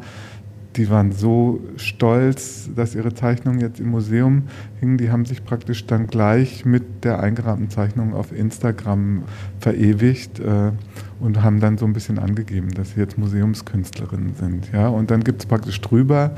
die 0.78 0.90
waren 0.90 1.12
so 1.12 1.60
stolz, 1.76 2.70
dass 2.76 2.94
ihre 2.94 3.14
Zeichnungen 3.14 3.60
jetzt 3.60 3.80
im 3.80 3.90
Museum 3.90 4.44
hingen. 4.80 4.98
Die 4.98 5.10
haben 5.10 5.26
sich 5.26 5.44
praktisch 5.44 5.88
dann 5.88 6.06
gleich 6.06 6.66
mit 6.66 7.04
der 7.04 7.20
eingerahmten 7.20 7.70
Zeichnung 7.70 8.14
auf 8.14 8.32
Instagram 8.32 9.24
verewigt 9.60 10.40
äh, 10.40 10.72
und 11.20 11.42
haben 11.42 11.60
dann 11.60 11.80
so 11.80 11.86
ein 11.86 11.94
bisschen 11.94 12.20
angegeben, 12.20 12.70
dass 12.72 12.92
sie 12.92 13.00
jetzt 13.00 13.18
Museumskünstlerinnen 13.18 14.36
sind. 14.36 14.72
Ja? 14.72 14.88
Und 14.90 15.10
dann 15.10 15.24
gibt 15.24 15.42
es 15.42 15.48
praktisch 15.48 15.82
drüber 15.82 16.36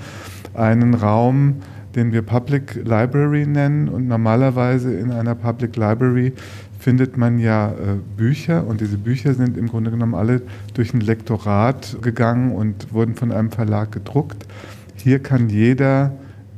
einen 0.53 0.94
Raum, 0.94 1.56
den 1.95 2.13
wir 2.13 2.21
Public 2.21 2.75
Library 2.75 3.45
nennen. 3.45 3.89
Und 3.89 4.07
normalerweise 4.07 4.94
in 4.94 5.12
einer 5.12 5.36
Public 5.36 5.75
Library 5.75 6.33
findet 6.80 7.18
man 7.18 7.40
ja 7.40 7.72
äh, 7.72 7.98
Bücher 8.18 8.66
und 8.66 8.81
diese 8.81 8.98
Bücher 8.98 9.34
sind 9.34 9.58
im 9.58 9.68
Grunde 9.68 9.92
genommen 9.92 10.16
alle 10.16 10.42
durch 10.74 10.94
ein 10.94 11.02
Lektorat 11.02 11.98
gegangen 12.02 12.54
und 12.54 12.94
wurden 12.94 13.16
von 13.16 13.31
einem 13.31 13.52
Verlag 13.52 13.92
gedruckt. 13.92 14.48
Hier 14.96 15.20
kann 15.20 15.50
jeder, 15.50 16.14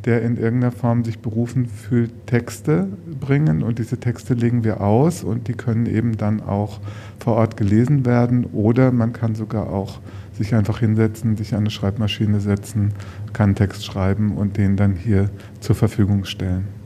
der 0.06 0.22
in 0.22 0.38
irgendeiner 0.38 0.72
Form 0.72 1.04
sich 1.04 1.20
berufen 1.20 1.66
fühlt, 1.66 2.28
Texte 2.28 2.88
bringen 3.20 3.64
und 3.64 3.80
diese 3.80 4.00
Texte 4.00 4.36
legen 4.36 4.64
wir 4.64 4.82
aus 4.82 5.24
und 5.24 5.48
die 5.48 5.54
können 5.54 5.88
eben 5.88 6.18
dann 6.18 6.42
auch 6.42 6.80
vor 7.20 7.36
Ort 7.36 7.58
gelesen 7.58 8.06
werden 8.06 8.46
oder 8.46 8.92
man 8.92 9.14
kann 9.14 9.34
sogar 9.36 9.72
auch 9.72 10.00
sich 10.38 10.54
einfach 10.56 10.80
hinsetzen, 10.80 11.36
sich 11.36 11.54
an 11.54 11.62
eine 11.62 11.72
Schreibmaschine 11.72 12.40
setzen, 12.40 12.94
kann 13.34 13.56
Text 13.56 13.86
schreiben 13.86 14.38
und 14.38 14.58
den 14.58 14.78
dann 14.78 14.96
hier 14.96 15.30
zur 15.60 15.76
Verfügung 15.76 16.26
stellen. 16.26 16.81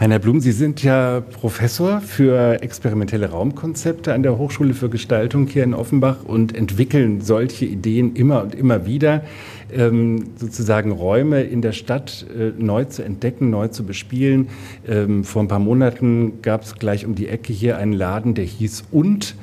Heiner 0.00 0.18
Blum, 0.18 0.40
Sie 0.40 0.52
sind 0.52 0.82
ja 0.82 1.20
Professor 1.20 2.00
für 2.00 2.62
experimentelle 2.62 3.28
Raumkonzepte 3.28 4.14
an 4.14 4.22
der 4.22 4.38
Hochschule 4.38 4.72
für 4.72 4.88
Gestaltung 4.88 5.46
hier 5.46 5.62
in 5.62 5.74
Offenbach 5.74 6.24
und 6.24 6.56
entwickeln 6.56 7.20
solche 7.20 7.66
Ideen 7.66 8.16
immer 8.16 8.42
und 8.42 8.54
immer 8.54 8.86
wieder, 8.86 9.22
ähm, 9.70 10.30
sozusagen 10.36 10.90
Räume 10.90 11.42
in 11.42 11.60
der 11.60 11.72
Stadt 11.72 12.24
äh, 12.34 12.52
neu 12.56 12.86
zu 12.86 13.04
entdecken, 13.04 13.50
neu 13.50 13.68
zu 13.68 13.84
bespielen. 13.84 14.48
Ähm, 14.88 15.22
vor 15.22 15.42
ein 15.42 15.48
paar 15.48 15.58
Monaten 15.58 16.40
gab 16.40 16.62
es 16.62 16.76
gleich 16.76 17.04
um 17.04 17.14
die 17.14 17.28
Ecke 17.28 17.52
hier 17.52 17.76
einen 17.76 17.92
Laden, 17.92 18.32
der 18.32 18.46
hieß 18.46 18.84
Und. 18.90 19.34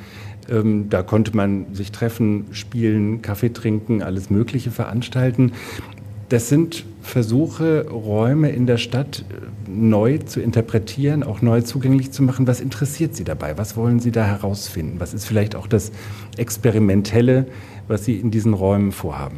Ähm, 0.49 0.89
da 0.89 1.03
konnte 1.03 1.37
man 1.37 1.75
sich 1.75 1.91
treffen, 1.91 2.45
spielen, 2.51 3.21
Kaffee 3.21 3.49
trinken, 3.49 4.01
alles 4.01 4.31
Mögliche 4.31 4.71
veranstalten. 4.71 5.51
Das 6.29 6.49
sind 6.49 6.85
Versuche, 7.01 7.87
Räume 7.89 8.49
in 8.49 8.67
der 8.67 8.77
Stadt 8.77 9.23
äh, 9.29 9.69
neu 9.69 10.17
zu 10.17 10.41
interpretieren, 10.41 11.23
auch 11.23 11.41
neu 11.41 11.61
zugänglich 11.61 12.11
zu 12.11 12.21
machen. 12.21 12.47
Was 12.47 12.59
interessiert 12.59 13.15
Sie 13.15 13.23
dabei? 13.23 13.57
Was 13.57 13.77
wollen 13.77 13.99
Sie 14.01 14.11
da 14.11 14.25
herausfinden? 14.25 14.99
Was 14.99 15.13
ist 15.13 15.25
vielleicht 15.25 15.55
auch 15.55 15.67
das 15.67 15.91
Experimentelle, 16.35 17.45
was 17.87 18.03
Sie 18.03 18.15
in 18.15 18.29
diesen 18.29 18.53
Räumen 18.53 18.91
vorhaben? 18.91 19.37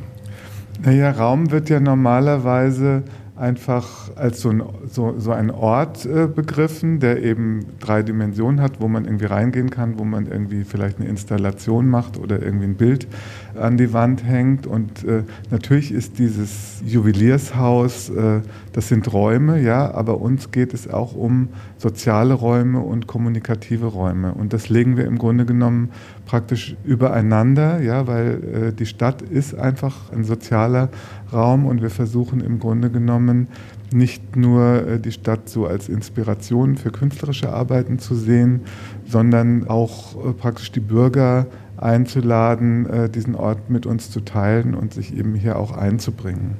Naja, 0.84 1.12
Raum 1.12 1.52
wird 1.52 1.70
ja 1.70 1.80
normalerweise 1.80 3.04
einfach 3.40 4.16
als 4.16 4.42
so 4.42 4.50
ein, 4.50 4.62
so, 4.90 5.16
so 5.18 5.32
ein 5.32 5.50
Ort 5.50 6.06
äh, 6.06 6.28
begriffen, 6.28 7.00
der 7.00 7.24
eben 7.24 7.66
drei 7.80 8.04
Dimensionen 8.04 8.62
hat, 8.62 8.82
wo 8.82 8.88
man 8.88 9.06
irgendwie 9.06 9.26
reingehen 9.26 9.70
kann, 9.70 9.98
wo 9.98 10.04
man 10.04 10.28
irgendwie 10.28 10.64
vielleicht 10.64 11.00
eine 11.00 11.08
Installation 11.08 11.88
macht 11.88 12.18
oder 12.18 12.42
irgendwie 12.42 12.66
ein 12.66 12.76
Bild 12.76 13.08
an 13.56 13.78
die 13.78 13.94
Wand 13.94 14.26
hängt. 14.26 14.68
Und 14.68 15.06
äh, 15.06 15.24
natürlich 15.52 15.92
ist 15.92 16.20
dieses 16.20 16.82
Juweliershaus, 16.86 18.10
äh, 18.10 18.42
das 18.80 18.88
sind 18.88 19.12
Räume, 19.12 19.62
ja, 19.62 19.92
aber 19.94 20.22
uns 20.22 20.52
geht 20.52 20.74
es 20.74 20.90
auch 20.90 21.14
um 21.14 21.50
soziale 21.78 22.34
Räume 22.34 22.80
und 22.80 23.08
kommunikative 23.08 23.88
Räume. 23.88 24.34
Und 24.34 24.54
das 24.54 24.70
legen 24.70 24.96
wir 24.96 25.04
im 25.04 25.18
Grunde 25.18 25.46
genommen 25.46 25.90
praktisch 26.26 26.78
übereinander, 26.86 27.82
ja, 27.82 28.08
weil 28.08 28.70
äh, 28.70 28.74
die 28.74 28.86
Stadt 28.86 29.22
ist 29.22 29.54
einfach 29.54 30.14
ein 30.14 30.24
sozialer 30.24 30.88
Raum 31.34 31.66
und 31.66 31.82
wir 31.82 31.90
versuchen 31.90 32.40
im 32.40 32.58
Grunde 32.58 32.90
genommen 32.90 33.50
nicht 33.92 34.38
nur 34.38 34.88
äh, 34.88 34.98
die 34.98 35.12
Stadt 35.12 35.50
so 35.50 35.68
als 35.68 35.90
Inspiration 35.90 36.78
für 36.78 36.92
künstlerische 36.92 37.52
Arbeiten 37.52 38.00
zu 38.00 38.16
sehen, 38.16 38.62
sondern 39.06 39.68
auch 39.68 40.16
äh, 40.26 40.32
praktisch 40.32 40.72
die 40.72 40.80
Bürger 40.80 41.48
einzuladen, 41.76 42.86
äh, 42.86 43.10
diesen 43.10 43.36
Ort 43.36 43.70
mit 43.70 43.86
uns 43.86 44.10
zu 44.10 44.22
teilen 44.22 44.74
und 44.74 44.94
sich 44.94 45.18
eben 45.18 45.36
hier 45.36 45.60
auch 45.60 45.76
einzubringen. 45.76 46.52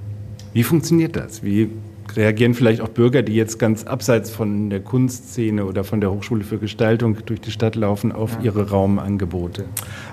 Wie 0.52 0.64
funktioniert 0.64 1.16
das? 1.16 1.44
Wie 1.44 1.70
reagieren 2.16 2.54
vielleicht 2.54 2.82
auch 2.82 2.90
Bürger, 2.90 3.22
die 3.22 3.34
jetzt 3.34 3.60
ganz 3.60 3.84
abseits 3.84 4.30
von 4.30 4.70
der 4.70 4.80
Kunstszene 4.80 5.66
oder 5.66 5.84
von 5.84 6.02
der 6.02 6.12
Hochschule 6.12 6.44
für 6.44 6.58
Gestaltung 6.58 7.18
durch 7.26 7.42
die 7.42 7.52
Stadt 7.52 7.76
laufen, 7.76 8.12
auf 8.12 8.38
ihre 8.42 8.70
Raumangebote? 8.70 9.66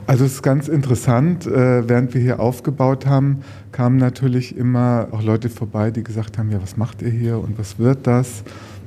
Also 0.06 0.24
es 0.24 0.34
ist 0.34 0.42
ganz 0.42 0.68
interessant, 0.68 1.46
äh, 1.46 1.88
während 1.88 2.14
wir 2.14 2.20
hier 2.20 2.40
aufgebaut 2.40 3.06
haben, 3.06 3.40
kamen 3.72 3.96
natürlich 3.96 4.56
immer 4.56 5.08
auch 5.12 5.22
Leute 5.22 5.48
vorbei, 5.48 5.90
die 5.90 6.02
gesagt 6.02 6.38
haben, 6.38 6.50
ja, 6.50 6.60
was 6.62 6.76
macht 6.76 7.02
ihr 7.02 7.10
hier 7.10 7.38
und 7.38 7.58
was 7.58 7.78
wird 7.78 8.06
das? 8.06 8.42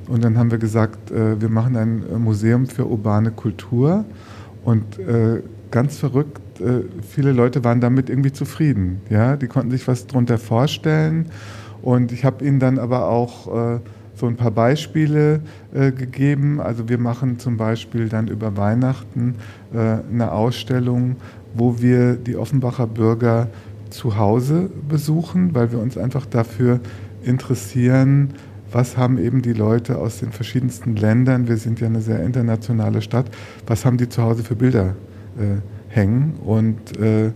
Und 0.08 0.24
dann 0.24 0.36
haben 0.38 0.50
wir 0.50 0.58
gesagt, 0.58 1.10
äh, 1.10 1.40
wir 1.40 1.48
machen 1.48 1.76
ein 1.76 2.22
Museum 2.22 2.66
für 2.66 2.86
urbane 2.86 3.30
Kultur 3.30 4.04
und 4.64 4.98
äh, 4.98 5.42
ganz 5.70 5.98
verrückt, 5.98 6.40
viele 7.08 7.32
Leute 7.32 7.64
waren 7.64 7.80
damit 7.80 8.10
irgendwie 8.10 8.32
zufrieden. 8.32 9.00
Ja? 9.08 9.36
Die 9.36 9.46
konnten 9.46 9.70
sich 9.70 9.88
was 9.88 10.06
darunter 10.06 10.36
vorstellen 10.36 11.30
und 11.82 12.12
ich 12.12 12.24
habe 12.24 12.44
ihnen 12.44 12.60
dann 12.60 12.78
aber 12.78 13.08
auch 13.08 13.76
äh, 13.76 13.80
so 14.14 14.26
ein 14.26 14.36
paar 14.36 14.50
Beispiele 14.50 15.40
äh, 15.72 15.92
gegeben. 15.92 16.60
Also 16.60 16.88
wir 16.88 16.98
machen 16.98 17.38
zum 17.38 17.56
Beispiel 17.56 18.08
dann 18.08 18.28
über 18.28 18.56
Weihnachten 18.56 19.36
äh, 19.72 19.98
eine 20.12 20.32
Ausstellung, 20.32 21.16
wo 21.54 21.80
wir 21.80 22.14
die 22.14 22.36
Offenbacher 22.36 22.86
Bürger 22.86 23.48
zu 23.88 24.16
Hause 24.16 24.70
besuchen, 24.88 25.54
weil 25.54 25.72
wir 25.72 25.80
uns 25.80 25.98
einfach 25.98 26.26
dafür 26.26 26.80
interessieren, 27.24 28.34
was 28.72 28.96
haben 28.96 29.18
eben 29.18 29.42
die 29.42 29.52
Leute 29.52 29.98
aus 29.98 30.20
den 30.20 30.30
verschiedensten 30.30 30.94
Ländern, 30.94 31.48
wir 31.48 31.56
sind 31.56 31.80
ja 31.80 31.88
eine 31.88 32.00
sehr 32.00 32.22
internationale 32.22 33.02
Stadt, 33.02 33.26
was 33.66 33.84
haben 33.84 33.96
die 33.96 34.08
zu 34.08 34.22
Hause 34.22 34.44
für 34.44 34.54
Bilder 34.54 34.94
äh, 35.38 35.60
hängen 35.88 36.34
und 36.44 36.96
äh, 36.98 37.32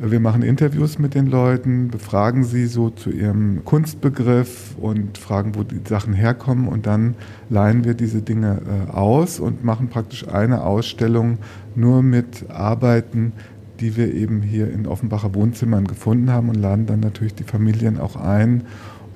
wir 0.00 0.20
machen 0.20 0.42
Interviews 0.42 0.98
mit 0.98 1.14
den 1.14 1.26
Leuten, 1.26 1.88
befragen 1.88 2.44
sie 2.44 2.66
so 2.66 2.90
zu 2.90 3.10
ihrem 3.10 3.64
Kunstbegriff 3.64 4.76
und 4.80 5.18
fragen, 5.18 5.56
wo 5.56 5.64
die 5.64 5.80
Sachen 5.88 6.12
herkommen. 6.12 6.68
Und 6.68 6.86
dann 6.86 7.16
leihen 7.50 7.84
wir 7.84 7.94
diese 7.94 8.22
Dinge 8.22 8.60
äh, 8.60 8.92
aus 8.92 9.40
und 9.40 9.64
machen 9.64 9.88
praktisch 9.88 10.28
eine 10.28 10.62
Ausstellung 10.62 11.38
nur 11.74 12.02
mit 12.02 12.48
Arbeiten, 12.48 13.32
die 13.80 13.96
wir 13.96 14.14
eben 14.14 14.40
hier 14.40 14.72
in 14.72 14.86
Offenbacher 14.86 15.34
Wohnzimmern 15.34 15.86
gefunden 15.86 16.30
haben 16.30 16.48
und 16.48 16.56
laden 16.56 16.86
dann 16.86 17.00
natürlich 17.00 17.34
die 17.34 17.44
Familien 17.44 17.98
auch 17.98 18.14
ein. 18.14 18.62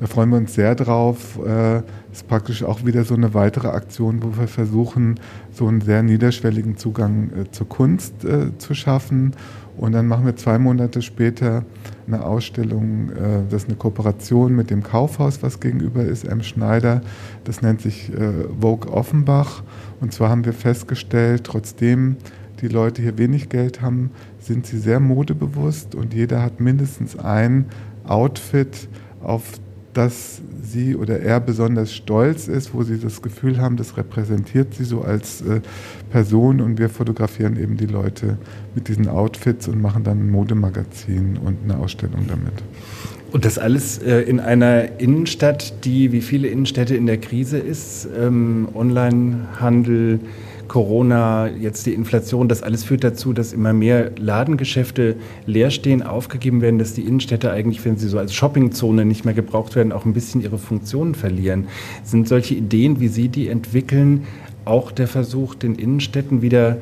Da 0.00 0.08
freuen 0.08 0.30
wir 0.30 0.38
uns 0.38 0.54
sehr 0.54 0.74
drauf. 0.74 1.38
Das 1.38 1.82
äh, 1.82 1.82
ist 2.12 2.26
praktisch 2.26 2.64
auch 2.64 2.84
wieder 2.84 3.04
so 3.04 3.14
eine 3.14 3.34
weitere 3.34 3.68
Aktion, 3.68 4.20
wo 4.20 4.36
wir 4.36 4.48
versuchen, 4.48 5.20
so 5.52 5.68
einen 5.68 5.80
sehr 5.80 6.02
niederschwelligen 6.02 6.76
Zugang 6.76 7.30
äh, 7.30 7.50
zur 7.52 7.68
Kunst 7.68 8.14
zu 8.58 8.74
schaffen 8.74 9.34
und 9.82 9.90
dann 9.90 10.06
machen 10.06 10.26
wir 10.26 10.36
zwei 10.36 10.60
Monate 10.60 11.02
später 11.02 11.64
eine 12.06 12.24
Ausstellung, 12.24 13.10
äh, 13.10 13.42
das 13.50 13.64
ist 13.64 13.68
eine 13.68 13.76
Kooperation 13.76 14.54
mit 14.54 14.70
dem 14.70 14.84
Kaufhaus, 14.84 15.42
was 15.42 15.58
gegenüber 15.58 16.04
ist, 16.04 16.22
M. 16.22 16.44
Schneider. 16.44 17.00
Das 17.42 17.62
nennt 17.62 17.80
sich 17.80 18.08
äh, 18.12 18.44
Vogue 18.60 18.88
Offenbach. 18.92 19.64
Und 20.00 20.12
zwar 20.12 20.30
haben 20.30 20.44
wir 20.44 20.52
festgestellt, 20.52 21.42
trotzdem 21.42 22.14
die 22.60 22.68
Leute 22.68 23.02
hier 23.02 23.18
wenig 23.18 23.48
Geld 23.48 23.82
haben, 23.82 24.12
sind 24.38 24.66
sie 24.66 24.78
sehr 24.78 25.00
modebewusst 25.00 25.96
und 25.96 26.14
jeder 26.14 26.44
hat 26.44 26.60
mindestens 26.60 27.18
ein 27.18 27.64
Outfit, 28.06 28.88
auf 29.20 29.42
das 29.94 30.40
sie 30.62 30.96
oder 30.96 31.20
er 31.20 31.40
besonders 31.40 31.92
stolz 31.92 32.48
ist, 32.48 32.72
wo 32.72 32.82
sie 32.82 32.98
das 32.98 33.20
Gefühl 33.22 33.58
haben, 33.60 33.76
das 33.76 33.96
repräsentiert 33.96 34.74
sie 34.74 34.84
so 34.84 35.02
als 35.02 35.42
äh, 35.42 35.60
Person 36.10 36.60
und 36.60 36.78
wir 36.78 36.88
fotografieren 36.88 37.56
eben 37.58 37.76
die 37.76 37.86
Leute 37.86 38.38
mit 38.74 38.88
diesen 38.88 39.08
Outfits 39.08 39.68
und 39.68 39.80
machen 39.80 40.04
dann 40.04 40.18
ein 40.20 40.30
Modemagazin 40.30 41.38
und 41.38 41.58
eine 41.64 41.78
Ausstellung 41.78 42.26
damit. 42.26 42.54
Und 43.32 43.44
das 43.44 43.58
alles 43.58 43.98
äh, 43.98 44.20
in 44.20 44.40
einer 44.40 45.00
Innenstadt, 45.00 45.84
die 45.84 46.12
wie 46.12 46.20
viele 46.20 46.48
Innenstädte 46.48 46.94
in 46.94 47.06
der 47.06 47.18
Krise 47.18 47.58
ist, 47.58 48.06
ähm, 48.18 48.68
Onlinehandel, 48.74 50.20
Corona, 50.72 51.48
jetzt 51.48 51.84
die 51.84 51.92
Inflation, 51.92 52.48
das 52.48 52.62
alles 52.62 52.82
führt 52.82 53.04
dazu, 53.04 53.34
dass 53.34 53.52
immer 53.52 53.74
mehr 53.74 54.10
Ladengeschäfte 54.16 55.16
leer 55.44 55.70
stehen, 55.70 56.02
aufgegeben 56.02 56.62
werden, 56.62 56.78
dass 56.78 56.94
die 56.94 57.02
Innenstädte 57.02 57.50
eigentlich, 57.50 57.84
wenn 57.84 57.98
sie 57.98 58.08
so 58.08 58.18
als 58.18 58.32
Shoppingzone 58.32 59.04
nicht 59.04 59.26
mehr 59.26 59.34
gebraucht 59.34 59.76
werden, 59.76 59.92
auch 59.92 60.06
ein 60.06 60.14
bisschen 60.14 60.40
ihre 60.40 60.56
Funktionen 60.56 61.14
verlieren. 61.14 61.66
Sind 62.04 62.26
solche 62.26 62.54
Ideen, 62.54 63.00
wie 63.00 63.08
Sie 63.08 63.28
die 63.28 63.48
entwickeln, 63.48 64.26
auch 64.64 64.92
der 64.92 65.08
Versuch, 65.08 65.54
den 65.54 65.74
Innenstädten 65.74 66.40
wieder 66.40 66.78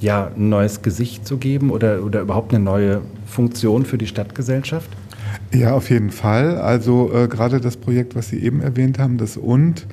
ja, 0.00 0.32
ein 0.34 0.48
neues 0.48 0.82
Gesicht 0.82 1.24
zu 1.24 1.36
geben 1.36 1.70
oder, 1.70 2.02
oder 2.02 2.22
überhaupt 2.22 2.52
eine 2.52 2.64
neue 2.64 3.00
Funktion 3.26 3.84
für 3.84 3.96
die 3.96 4.08
Stadtgesellschaft? 4.08 4.90
Ja, 5.52 5.74
auf 5.74 5.90
jeden 5.90 6.10
Fall. 6.10 6.58
Also 6.58 7.12
äh, 7.12 7.28
gerade 7.28 7.60
das 7.60 7.76
Projekt, 7.76 8.14
was 8.14 8.28
Sie 8.28 8.38
eben 8.38 8.60
erwähnt 8.60 8.98
haben, 8.98 9.18
das 9.18 9.36
Und, 9.36 9.86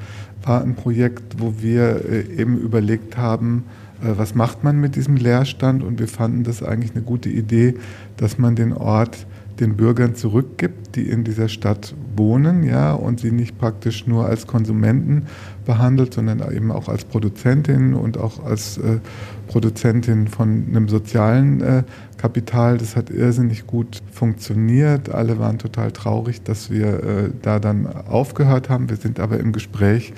war 0.43 0.61
ein 0.61 0.75
Projekt, 0.75 1.39
wo 1.39 1.55
wir 1.59 2.05
äh, 2.05 2.41
eben 2.41 2.57
überlegt 2.57 3.17
haben, 3.17 3.65
äh, 4.01 4.13
was 4.15 4.35
macht 4.35 4.63
man 4.63 4.79
mit 4.79 4.95
diesem 4.95 5.17
Leerstand 5.17 5.83
und 5.83 5.99
wir 5.99 6.07
fanden 6.07 6.43
das 6.43 6.63
eigentlich 6.63 6.95
eine 6.95 7.03
gute 7.03 7.29
Idee, 7.29 7.75
dass 8.15 8.37
man 8.37 8.55
den 8.55 8.73
Ort 8.73 9.27
den 9.59 9.75
Bürgern 9.75 10.15
zurückgibt, 10.15 10.95
die 10.95 11.09
in 11.09 11.23
dieser 11.23 11.49
Stadt 11.49 11.95
wohnen, 12.15 12.61
ja, 12.63 12.93
und 12.93 13.19
sie 13.19 13.31
nicht 13.31 13.57
praktisch 13.57 14.05
nur 14.05 14.25
als 14.27 14.45
Konsumenten 14.45 15.23
behandelt, 15.65 16.13
sondern 16.13 16.39
eben 16.55 16.71
auch 16.71 16.87
als 16.87 17.05
Produzentin 17.05 17.93
und 17.93 18.17
auch 18.17 18.43
als 18.45 18.77
äh, 18.77 18.99
Produzentin 19.47 20.27
von 20.27 20.65
einem 20.69 20.87
sozialen 20.87 21.61
äh, 21.61 21.83
Kapital. 22.17 22.77
Das 22.77 22.95
hat 22.95 23.09
irrsinnig 23.09 23.67
gut 23.67 24.01
funktioniert. 24.11 25.09
Alle 25.09 25.39
waren 25.39 25.59
total 25.59 25.91
traurig, 25.91 26.43
dass 26.43 26.69
wir 26.69 27.03
äh, 27.03 27.29
da 27.41 27.59
dann 27.59 27.87
aufgehört 27.87 28.69
haben. 28.69 28.89
Wir 28.89 28.97
sind 28.97 29.19
aber 29.19 29.39
im 29.39 29.51
Gespräch 29.51 30.13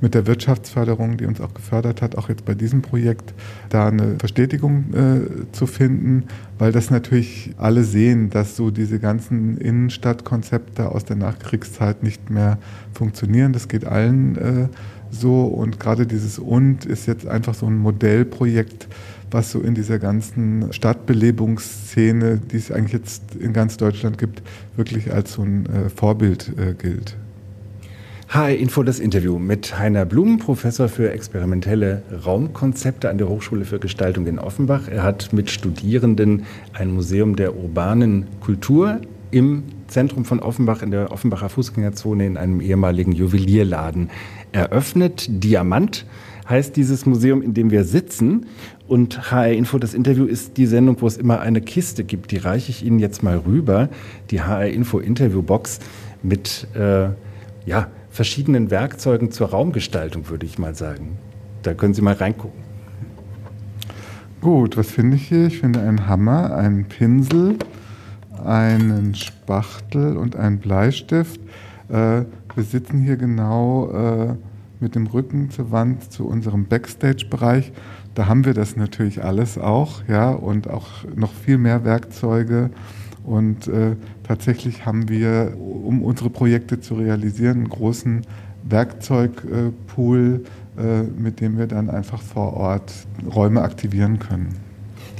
mit 0.00 0.14
der 0.14 0.26
Wirtschaftsförderung, 0.26 1.16
die 1.16 1.26
uns 1.26 1.40
auch 1.40 1.52
gefördert 1.54 2.02
hat, 2.02 2.16
auch 2.16 2.28
jetzt 2.28 2.44
bei 2.44 2.54
diesem 2.54 2.82
Projekt, 2.82 3.34
da 3.68 3.88
eine 3.88 4.16
Verstetigung 4.18 4.94
äh, 4.94 5.52
zu 5.52 5.66
finden, 5.66 6.24
weil 6.58 6.72
das 6.72 6.90
natürlich 6.90 7.52
alle 7.58 7.84
sehen, 7.84 8.30
dass 8.30 8.56
so 8.56 8.70
diese 8.70 8.98
ganzen 8.98 9.58
Innenstadtkonzepte 9.58 10.90
aus 10.90 11.04
der 11.04 11.16
Nachkriegszeit 11.16 12.02
nicht 12.02 12.30
mehr 12.30 12.58
funktionieren. 12.92 13.52
Das 13.52 13.68
geht 13.68 13.84
allen 13.84 14.36
äh, 14.36 14.68
so 15.10 15.44
und 15.44 15.80
gerade 15.80 16.06
dieses 16.06 16.38
Und 16.38 16.86
ist 16.86 17.06
jetzt 17.06 17.26
einfach 17.26 17.54
so 17.54 17.66
ein 17.66 17.76
Modellprojekt, 17.76 18.88
was 19.30 19.50
so 19.50 19.60
in 19.60 19.74
dieser 19.74 19.98
ganzen 19.98 20.72
Stadtbelebungsszene, 20.72 22.38
die 22.38 22.56
es 22.56 22.70
eigentlich 22.70 22.92
jetzt 22.92 23.34
in 23.36 23.52
ganz 23.52 23.76
Deutschland 23.76 24.18
gibt, 24.18 24.42
wirklich 24.76 25.12
als 25.12 25.34
so 25.34 25.42
ein 25.42 25.66
äh, 25.66 25.88
Vorbild 25.88 26.52
äh, 26.58 26.74
gilt. 26.74 27.16
HR 28.28 28.50
Info 28.50 28.84
das 28.84 29.00
Interview 29.00 29.40
mit 29.40 29.76
Heiner 29.76 30.04
Blum, 30.04 30.38
Professor 30.38 30.88
für 30.88 31.10
experimentelle 31.10 32.02
Raumkonzepte 32.24 33.10
an 33.10 33.18
der 33.18 33.28
Hochschule 33.28 33.64
für 33.64 33.80
Gestaltung 33.80 34.28
in 34.28 34.38
Offenbach. 34.38 34.86
Er 34.86 35.02
hat 35.02 35.32
mit 35.32 35.50
Studierenden 35.50 36.44
ein 36.72 36.92
Museum 36.92 37.34
der 37.34 37.56
urbanen 37.56 38.28
Kultur 38.38 39.00
im 39.32 39.64
Zentrum 39.88 40.24
von 40.24 40.38
Offenbach 40.38 40.82
in 40.82 40.92
der 40.92 41.10
Offenbacher 41.10 41.48
Fußgängerzone 41.48 42.24
in 42.24 42.36
einem 42.36 42.60
ehemaligen 42.60 43.10
Juwelierladen 43.10 44.10
eröffnet. 44.52 45.26
Diamant 45.28 46.06
heißt 46.48 46.76
dieses 46.76 47.06
Museum, 47.06 47.42
in 47.42 47.54
dem 47.54 47.70
wir 47.70 47.84
sitzen. 47.84 48.46
Und 48.90 49.30
HR 49.30 49.52
Info, 49.52 49.78
das 49.78 49.94
Interview 49.94 50.24
ist 50.24 50.56
die 50.56 50.66
Sendung, 50.66 51.00
wo 51.00 51.06
es 51.06 51.16
immer 51.16 51.38
eine 51.38 51.60
Kiste 51.60 52.02
gibt. 52.02 52.32
Die 52.32 52.38
reiche 52.38 52.70
ich 52.70 52.84
Ihnen 52.84 52.98
jetzt 52.98 53.22
mal 53.22 53.36
rüber. 53.36 53.88
Die 54.32 54.42
HR 54.42 54.66
Info 54.66 54.98
Interviewbox 54.98 55.78
mit, 56.24 56.66
äh, 56.74 57.10
ja, 57.66 57.86
verschiedenen 58.10 58.72
Werkzeugen 58.72 59.30
zur 59.30 59.50
Raumgestaltung, 59.50 60.28
würde 60.28 60.44
ich 60.44 60.58
mal 60.58 60.74
sagen. 60.74 61.18
Da 61.62 61.72
können 61.72 61.94
Sie 61.94 62.02
mal 62.02 62.14
reingucken. 62.14 62.60
Gut, 64.40 64.76
was 64.76 64.90
finde 64.90 65.18
ich 65.18 65.28
hier? 65.28 65.46
Ich 65.46 65.60
finde 65.60 65.82
einen 65.82 66.08
Hammer, 66.08 66.56
einen 66.56 66.86
Pinsel, 66.86 67.58
einen 68.44 69.14
Spachtel 69.14 70.16
und 70.16 70.34
einen 70.34 70.58
Bleistift. 70.58 71.40
Äh, 71.90 72.22
Wir 72.56 72.64
sitzen 72.64 72.98
hier 72.98 73.16
genau 73.16 73.92
äh, 73.92 74.34
mit 74.80 74.94
dem 74.94 75.06
Rücken 75.06 75.50
zur 75.50 75.70
Wand 75.70 76.10
zu 76.10 76.26
unserem 76.26 76.66
Backstage-Bereich. 76.66 77.72
Da 78.14 78.26
haben 78.26 78.44
wir 78.44 78.54
das 78.54 78.76
natürlich 78.76 79.22
alles 79.22 79.58
auch, 79.58 80.02
ja, 80.08 80.30
und 80.30 80.68
auch 80.68 81.04
noch 81.14 81.32
viel 81.32 81.58
mehr 81.58 81.84
Werkzeuge. 81.84 82.70
Und 83.24 83.68
äh, 83.68 83.96
tatsächlich 84.22 84.86
haben 84.86 85.08
wir, 85.08 85.54
um 85.58 86.02
unsere 86.02 86.30
Projekte 86.30 86.80
zu 86.80 86.94
realisieren, 86.94 87.58
einen 87.58 87.68
großen 87.68 88.22
Werkzeugpool, 88.62 90.44
äh, 90.78 91.02
mit 91.02 91.40
dem 91.40 91.58
wir 91.58 91.66
dann 91.66 91.90
einfach 91.90 92.22
vor 92.22 92.54
Ort 92.54 92.92
Räume 93.34 93.62
aktivieren 93.62 94.18
können. 94.18 94.69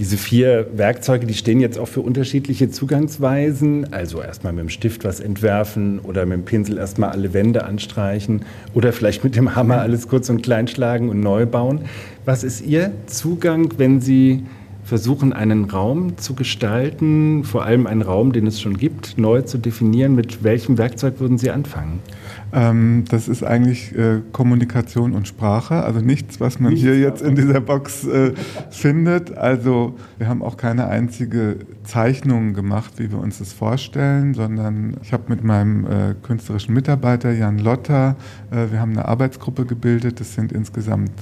Diese 0.00 0.16
vier 0.16 0.66
Werkzeuge, 0.73 1.26
die 1.26 1.35
stehen 1.35 1.61
jetzt 1.61 1.78
auch 1.78 1.87
für 1.87 2.00
unterschiedliche 2.00 2.71
Zugangsweisen. 2.71 3.92
Also 3.92 4.23
erstmal 4.23 4.54
mit 4.54 4.62
dem 4.62 4.69
Stift 4.71 5.04
was 5.04 5.21
entwerfen 5.21 5.99
oder 5.99 6.25
mit 6.25 6.38
dem 6.38 6.45
Pinsel 6.47 6.78
erstmal 6.78 7.11
alle 7.11 7.35
Wände 7.35 7.66
anstreichen 7.66 8.47
oder 8.73 8.95
vielleicht 8.95 9.25
mit 9.25 9.37
dem 9.37 9.54
Hammer 9.57 9.83
alles 9.83 10.09
kurz 10.09 10.30
und 10.30 10.40
klein 10.42 10.69
schlagen 10.69 11.11
und 11.11 11.21
neu 11.21 11.45
bauen. 11.45 11.83
Was 12.25 12.45
ist 12.45 12.62
Ihr 12.62 12.92
Zugang, 13.09 13.75
wenn 13.76 14.00
Sie 14.00 14.45
versuchen, 14.90 15.32
einen 15.32 15.66
Raum 15.66 16.18
zu 16.18 16.35
gestalten, 16.35 17.44
vor 17.44 17.64
allem 17.64 17.87
einen 17.87 18.02
Raum, 18.02 18.32
den 18.32 18.49
es 18.49 18.61
schon 18.61 18.76
gibt, 18.76 19.18
neu 19.18 19.42
zu 19.42 19.56
definieren? 19.56 20.16
Mit 20.16 20.42
welchem 20.42 20.78
Werkzeug 20.78 21.20
würden 21.20 21.38
Sie 21.38 21.52
anfangen? 21.52 22.00
Ähm, 22.52 23.04
das 23.09 23.28
ist 23.28 23.44
eigentlich 23.44 23.97
äh, 23.97 24.20
Kommunikation 24.32 25.12
und 25.12 25.28
Sprache, 25.28 25.85
also 25.85 26.00
nichts, 26.00 26.40
was 26.40 26.59
man 26.59 26.73
nichts 26.73 26.85
hier 26.85 26.99
jetzt 26.99 27.23
in 27.23 27.37
dieser 27.37 27.61
Box 27.61 28.04
äh, 28.04 28.32
findet. 28.70 29.38
Also 29.38 29.94
wir 30.18 30.26
haben 30.26 30.42
auch 30.42 30.56
keine 30.56 30.88
einzige 30.88 31.59
Zeichnung 31.85 32.52
gemacht, 32.52 32.94
wie 32.97 33.12
wir 33.12 33.20
uns 33.20 33.38
das 33.38 33.52
vorstellen, 33.52 34.35
sondern 34.35 34.97
ich 35.04 35.12
habe 35.12 35.23
mit 35.28 35.44
meinem 35.44 35.85
äh, 35.85 36.14
künstlerischen 36.20 36.75
Mitarbeiter 36.75 37.30
Jan 37.30 37.59
Lotter, 37.59 38.16
äh, 38.50 38.73
wir 38.73 38.80
haben 38.80 38.90
eine 38.90 39.06
Arbeitsgruppe 39.06 39.66
gebildet, 39.66 40.18
das 40.18 40.35
sind 40.35 40.50
insgesamt 40.50 41.12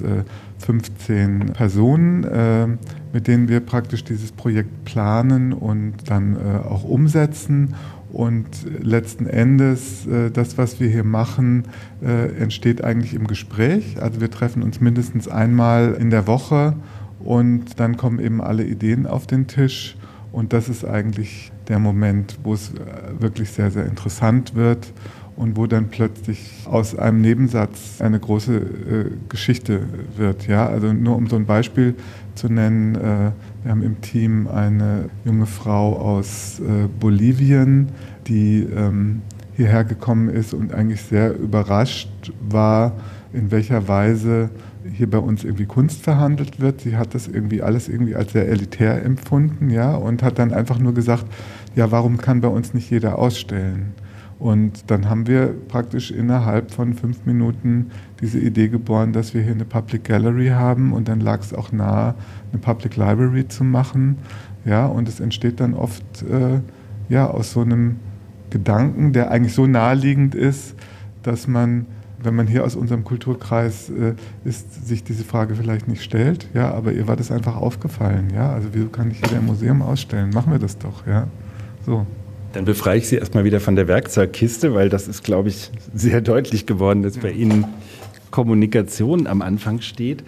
15 0.59 1.41
äh, 1.41 1.45
Personen, 1.51 2.23
äh, 2.23 2.67
mit 3.11 3.27
denen 3.27 3.49
wir 3.49 3.59
praktisch 3.59 4.03
dieses 4.03 4.31
Projekt 4.31 4.85
planen 4.85 5.51
und 5.53 5.93
dann 6.09 6.37
auch 6.37 6.83
umsetzen. 6.83 7.73
Und 8.11 8.47
letzten 8.81 9.27
Endes, 9.27 10.07
äh, 10.07 10.31
das, 10.31 10.57
was 10.57 10.79
wir 10.79 10.89
hier 10.89 11.03
machen, 11.03 11.65
äh, 12.01 12.41
entsteht 12.41 12.83
eigentlich 12.83 13.13
im 13.13 13.27
Gespräch. 13.27 14.01
Also 14.01 14.19
wir 14.19 14.31
treffen 14.31 14.63
uns 14.63 14.81
mindestens 14.81 15.27
einmal 15.27 15.93
in 15.99 16.09
der 16.09 16.25
Woche 16.25 16.73
und 17.19 17.79
dann 17.79 17.97
kommen 17.97 18.19
eben 18.19 18.41
alle 18.41 18.63
Ideen 18.63 19.05
auf 19.05 19.27
den 19.27 19.47
Tisch. 19.47 19.95
Und 20.31 20.53
das 20.53 20.69
ist 20.69 20.85
eigentlich 20.85 21.51
der 21.67 21.79
Moment, 21.79 22.39
wo 22.43 22.53
es 22.53 22.71
äh, 22.71 23.21
wirklich 23.21 23.51
sehr, 23.51 23.69
sehr 23.69 23.85
interessant 23.85 24.55
wird 24.55 24.91
und 25.39 25.55
wo 25.55 25.67
dann 25.67 25.87
plötzlich 25.87 26.51
aus 26.65 26.99
einem 26.99 27.21
Nebensatz 27.21 28.01
eine 28.01 28.19
große 28.19 28.57
äh, 28.57 29.05
Geschichte 29.29 29.83
wird. 30.17 30.47
Ja? 30.47 30.67
Also 30.67 30.91
nur 30.91 31.15
um 31.15 31.27
so 31.27 31.37
ein 31.37 31.45
Beispiel 31.45 31.95
zu 32.35 32.49
nennen, 32.49 32.95
äh, 32.95 33.31
wir 33.63 33.71
haben 33.71 33.81
im 33.81 34.01
Team 34.01 34.49
eine 34.49 35.05
junge 35.23 35.45
Frau 35.45 35.95
aus 35.95 36.59
äh, 36.59 36.87
Bolivien, 36.99 37.87
die 38.27 38.67
ähm, 38.75 39.21
hierher 39.55 39.85
gekommen 39.85 40.27
ist 40.27 40.53
und 40.53 40.73
eigentlich 40.73 41.01
sehr 41.03 41.33
überrascht 41.37 42.33
war, 42.41 42.91
in 43.31 43.49
welcher 43.49 43.87
Weise 43.87 44.49
hier 44.91 45.09
bei 45.09 45.19
uns 45.19 45.45
irgendwie 45.45 45.65
Kunst 45.65 46.01
verhandelt 46.01 46.59
wird. 46.59 46.81
Sie 46.81 46.97
hat 46.97 47.15
das 47.15 47.29
irgendwie 47.29 47.61
alles 47.61 47.87
irgendwie 47.87 48.15
als 48.15 48.33
sehr 48.33 48.49
elitär 48.49 49.05
empfunden, 49.05 49.69
ja, 49.69 49.95
und 49.95 50.21
hat 50.21 50.37
dann 50.37 50.51
einfach 50.53 50.79
nur 50.79 50.93
gesagt, 50.93 51.25
ja, 51.75 51.91
warum 51.91 52.17
kann 52.17 52.41
bei 52.41 52.49
uns 52.49 52.73
nicht 52.73 52.89
jeder 52.91 53.17
ausstellen? 53.17 53.93
Und 54.39 54.89
dann 54.89 55.09
haben 55.09 55.27
wir 55.27 55.53
praktisch 55.67 56.11
innerhalb 56.11 56.71
von 56.71 56.93
fünf 56.93 57.25
Minuten 57.25 57.91
diese 58.21 58.39
Idee 58.39 58.69
geboren, 58.69 59.11
dass 59.11 59.33
wir 59.33 59.41
hier 59.41 59.51
eine 59.51 59.65
Public 59.65 60.05
Gallery 60.05 60.47
haben 60.47 60.93
und 60.93 61.09
dann 61.09 61.19
lag 61.19 61.41
es 61.41 61.53
auch 61.53 61.73
nahe, 61.73 62.15
eine 62.51 62.61
Public 62.61 62.95
Library 62.95 63.49
zu 63.49 63.65
machen. 63.65 64.17
Ja, 64.63 64.85
und 64.85 65.09
es 65.09 65.19
entsteht 65.19 65.59
dann 65.59 65.73
oft 65.73 66.23
äh, 66.23 66.61
ja, 67.09 67.29
aus 67.29 67.51
so 67.51 67.61
einem 67.61 67.97
Gedanken, 68.49 69.11
der 69.11 69.29
eigentlich 69.29 69.53
so 69.53 69.67
naheliegend 69.67 70.35
ist, 70.35 70.75
dass 71.21 71.47
man, 71.47 71.85
wenn 72.23 72.35
man 72.35 72.47
hier 72.47 72.63
aus 72.63 72.77
unserem 72.77 73.03
Kulturkreis 73.03 73.89
äh, 73.89 74.13
ist, 74.45 74.87
sich 74.87 75.03
diese 75.03 75.25
Frage 75.25 75.55
vielleicht 75.55 75.89
nicht 75.89 76.01
stellt. 76.01 76.47
Ja, 76.53 76.71
aber 76.73 76.93
ihr 76.93 77.09
war 77.09 77.17
das 77.17 77.29
einfach 77.29 77.57
aufgefallen. 77.57 78.29
Ja, 78.33 78.53
also 78.53 78.69
wieso 78.71 78.87
kann 78.87 79.09
nicht 79.09 79.25
jeder 79.25 79.39
im 79.39 79.47
Museum 79.47 79.81
ausstellen? 79.81 80.29
Machen 80.29 80.53
wir 80.53 80.59
das 80.59 80.77
doch. 80.77 81.05
Ja, 81.05 81.27
so. 81.85 82.05
Dann 82.53 82.65
befreie 82.65 82.97
ich 82.97 83.07
Sie 83.07 83.17
erstmal 83.17 83.43
wieder 83.43 83.59
von 83.59 83.75
der 83.75 83.87
Werkzeugkiste, 83.87 84.73
weil 84.73 84.89
das 84.89 85.07
ist, 85.07 85.23
glaube 85.23 85.49
ich, 85.49 85.69
sehr 85.93 86.21
deutlich 86.21 86.65
geworden, 86.65 87.03
dass 87.03 87.17
bei 87.17 87.31
Ihnen 87.31 87.65
Kommunikation 88.31 89.27
am 89.27 89.41
Anfang 89.41 89.81
steht. 89.81 90.23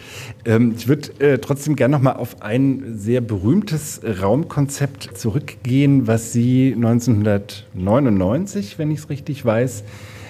Ähm, 0.45 0.75
ich 0.77 0.87
würde 0.87 1.09
äh, 1.19 1.39
trotzdem 1.39 1.75
gerne 1.75 1.95
noch 1.95 2.01
mal 2.01 2.13
auf 2.13 2.41
ein 2.41 2.97
sehr 2.97 3.21
berühmtes 3.21 4.01
Raumkonzept 4.03 5.17
zurückgehen, 5.17 6.07
was 6.07 6.33
Sie 6.33 6.73
1999, 6.75 8.79
wenn 8.79 8.91
ich 8.91 8.99
es 8.99 9.09
richtig 9.09 9.45
weiß, 9.45 9.83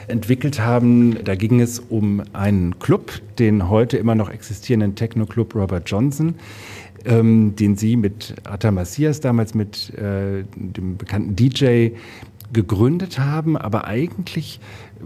entwickelt 0.08 0.60
haben. 0.60 1.24
Da 1.24 1.36
ging 1.36 1.62
es 1.62 1.80
um 1.80 2.24
einen 2.34 2.80
Club, 2.80 3.14
den 3.40 3.70
heute 3.70 3.98
immer 3.98 4.16
noch 4.16 4.30
existierenden 4.30 4.96
Techno-Club 4.96 5.56
Robert 5.56 5.90
Johnson 5.90 6.36
ähm, 7.06 7.56
den 7.56 7.76
Sie 7.76 7.96
mit 7.96 8.36
Atta 8.44 8.72
Macias 8.72 9.20
damals 9.20 9.54
mit 9.54 9.94
äh, 9.96 10.44
dem 10.56 10.98
bekannten 10.98 11.36
DJ 11.36 11.90
gegründet 12.54 13.20
haben, 13.20 13.58
aber 13.58 13.86
eigentlich 13.86 14.60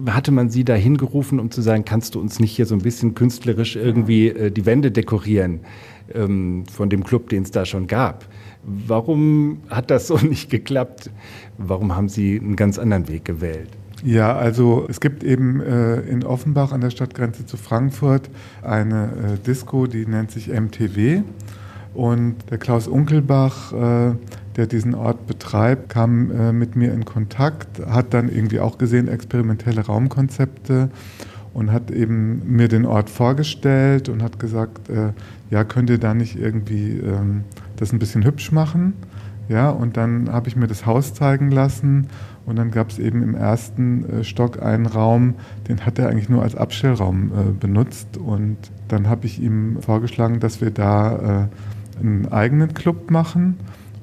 hatte 0.08 0.32
man 0.32 0.50
sie 0.50 0.64
da 0.64 0.74
hingerufen, 0.74 1.40
um 1.40 1.52
zu 1.52 1.62
sagen, 1.62 1.86
kannst 1.86 2.16
du 2.16 2.20
uns 2.20 2.40
nicht 2.40 2.56
hier 2.56 2.66
so 2.66 2.76
ein 2.76 2.82
bisschen 2.82 3.14
künstlerisch 3.16 3.76
irgendwie 3.76 4.30
äh, 4.30 4.52
die 4.52 4.66
Wände 4.66 4.92
dekorieren 4.92 5.62
ähm, 6.14 6.66
von 6.72 6.90
dem 6.90 7.04
Club, 7.04 7.30
den 7.30 7.44
es 7.44 7.52
da 7.52 7.66
schon 7.66 7.88
gab. 7.88 8.26
Warum 8.64 9.62
hat 9.70 9.92
das 9.92 10.08
so 10.08 10.18
nicht 10.22 10.50
geklappt? 10.50 11.12
Warum 11.58 11.96
haben 11.96 12.10
Sie 12.10 12.40
einen 12.40 12.56
ganz 12.56 12.78
anderen 12.78 13.08
Weg 13.08 13.26
gewählt? 13.26 13.70
Ja, 14.04 14.36
also 14.36 14.86
es 14.90 15.00
gibt 15.00 15.24
eben 15.24 15.62
äh, 15.62 16.02
in 16.02 16.24
Offenbach 16.24 16.72
an 16.72 16.82
der 16.82 16.90
Stadtgrenze 16.90 17.46
zu 17.46 17.58
Frankfurt 17.58 18.30
eine 18.62 19.06
äh, 19.06 19.46
Disco, 19.46 19.88
die 19.88 20.06
nennt 20.06 20.32
sich 20.32 20.50
MTW. 20.50 21.22
Und 21.96 22.36
der 22.52 22.58
Klaus 22.58 22.90
Unkelbach, 22.90 23.72
äh, 23.72 24.16
der 24.58 24.68
diesen 24.68 24.96
Ort 24.96 25.28
betreibt, 25.28 25.88
kam 25.88 26.30
äh, 26.30 26.52
mit 26.52 26.76
mir 26.76 26.94
in 26.94 27.06
Kontakt, 27.06 27.80
hat 27.88 28.14
dann 28.14 28.28
irgendwie 28.28 28.60
auch 28.60 28.78
gesehen, 28.78 29.08
experimentelle 29.08 29.80
Raumkonzepte 29.80 30.90
und 31.54 31.72
hat 31.72 31.92
eben 31.92 32.42
mir 32.54 32.68
den 32.68 32.86
Ort 32.86 33.10
vorgestellt 33.10 34.10
und 34.10 34.22
hat 34.22 34.40
gesagt, 34.40 34.90
äh, 34.90 35.14
ja, 35.50 35.64
könnt 35.64 35.90
ihr 35.90 35.98
da 35.98 36.14
nicht 36.14 36.38
irgendwie 36.38 37.00
ähm, 37.00 37.46
das 37.78 37.94
ein 37.94 38.00
bisschen 38.00 38.26
hübsch 38.26 38.52
machen? 38.52 38.94
Ja, 39.48 39.70
und 39.70 39.96
dann 39.96 40.30
habe 40.30 40.50
ich 40.50 40.58
mir 40.58 40.68
das 40.68 40.86
Haus 40.86 41.14
zeigen 41.14 41.50
lassen 41.50 42.08
und 42.46 42.58
dann 42.58 42.72
gab 42.72 42.90
es 42.90 43.00
eben 43.00 43.24
im 43.24 43.36
ersten 43.36 44.24
Stock 44.24 44.62
einen 44.62 44.88
Raum, 44.88 45.36
den 45.70 45.86
hat 45.86 46.00
er 46.00 46.10
eigentlich 46.10 46.30
nur 46.30 46.42
als 46.42 46.56
Abstellraum 46.56 47.32
benutzt 47.60 48.18
und 48.18 48.58
dann 48.88 49.08
habe 49.08 49.28
ich 49.28 49.40
ihm 49.40 49.78
vorgeschlagen, 49.82 50.40
dass 50.40 50.62
wir 50.62 50.72
da 50.72 51.48
einen 52.00 52.32
eigenen 52.32 52.74
Club 52.74 53.12
machen. 53.12 53.58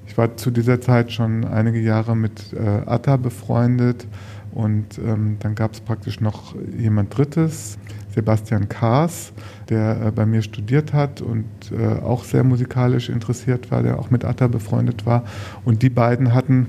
Ich 0.06 0.18
war 0.18 0.36
zu 0.36 0.50
dieser 0.50 0.80
Zeit 0.80 1.12
schon 1.12 1.44
einige 1.44 1.80
Jahre 1.80 2.16
mit 2.16 2.52
äh, 2.52 2.58
Atta 2.58 3.16
befreundet 3.16 4.06
und 4.52 4.98
ähm, 4.98 5.36
dann 5.40 5.54
gab 5.54 5.72
es 5.72 5.80
praktisch 5.80 6.20
noch 6.20 6.54
jemand 6.76 7.16
Drittes, 7.16 7.78
Sebastian 8.14 8.68
Kaas, 8.68 9.32
der 9.70 10.06
äh, 10.06 10.10
bei 10.10 10.26
mir 10.26 10.42
studiert 10.42 10.92
hat 10.92 11.22
und 11.22 11.46
äh, 11.70 12.00
auch 12.02 12.24
sehr 12.24 12.44
musikalisch 12.44 13.08
interessiert 13.08 13.70
war, 13.70 13.82
der 13.82 13.98
auch 13.98 14.10
mit 14.10 14.24
Atta 14.24 14.48
befreundet 14.48 15.06
war. 15.06 15.24
Und 15.64 15.82
die 15.82 15.88
beiden 15.88 16.34
hatten 16.34 16.66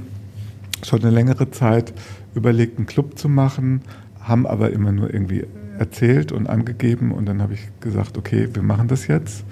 schon 0.81 1.01
eine 1.01 1.11
längere 1.11 1.51
Zeit 1.51 1.93
überlegt, 2.35 2.77
einen 2.77 2.87
Club 2.87 3.17
zu 3.17 3.27
machen, 3.27 3.81
haben 4.21 4.47
aber 4.47 4.71
immer 4.71 4.93
nur 4.93 5.13
irgendwie 5.13 5.45
erzählt 5.77 6.31
und 6.31 6.47
angegeben 6.47 7.11
und 7.11 7.25
dann 7.25 7.41
habe 7.41 7.53
ich 7.53 7.67
gesagt, 7.81 8.17
okay, 8.17 8.47
wir 8.53 8.63
machen 8.63 8.87
das 8.87 9.07
jetzt 9.07 9.43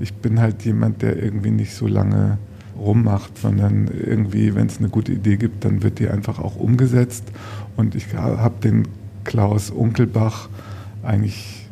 ich 0.00 0.14
bin 0.14 0.40
halt 0.40 0.64
jemand, 0.64 1.02
der 1.02 1.22
irgendwie 1.22 1.50
nicht 1.50 1.74
so 1.74 1.86
lange 1.86 2.38
rummacht, 2.78 3.38
sondern 3.38 3.88
irgendwie, 3.88 4.54
wenn 4.54 4.66
es 4.66 4.78
eine 4.78 4.88
gute 4.88 5.12
Idee 5.12 5.36
gibt, 5.36 5.64
dann 5.64 5.82
wird 5.82 5.98
die 5.98 6.08
einfach 6.08 6.38
auch 6.38 6.56
umgesetzt. 6.56 7.24
Und 7.76 7.94
ich 7.94 8.14
habe 8.14 8.54
den 8.62 8.88
Klaus 9.24 9.70
Unkelbach 9.70 10.48
eigentlich 11.02 11.68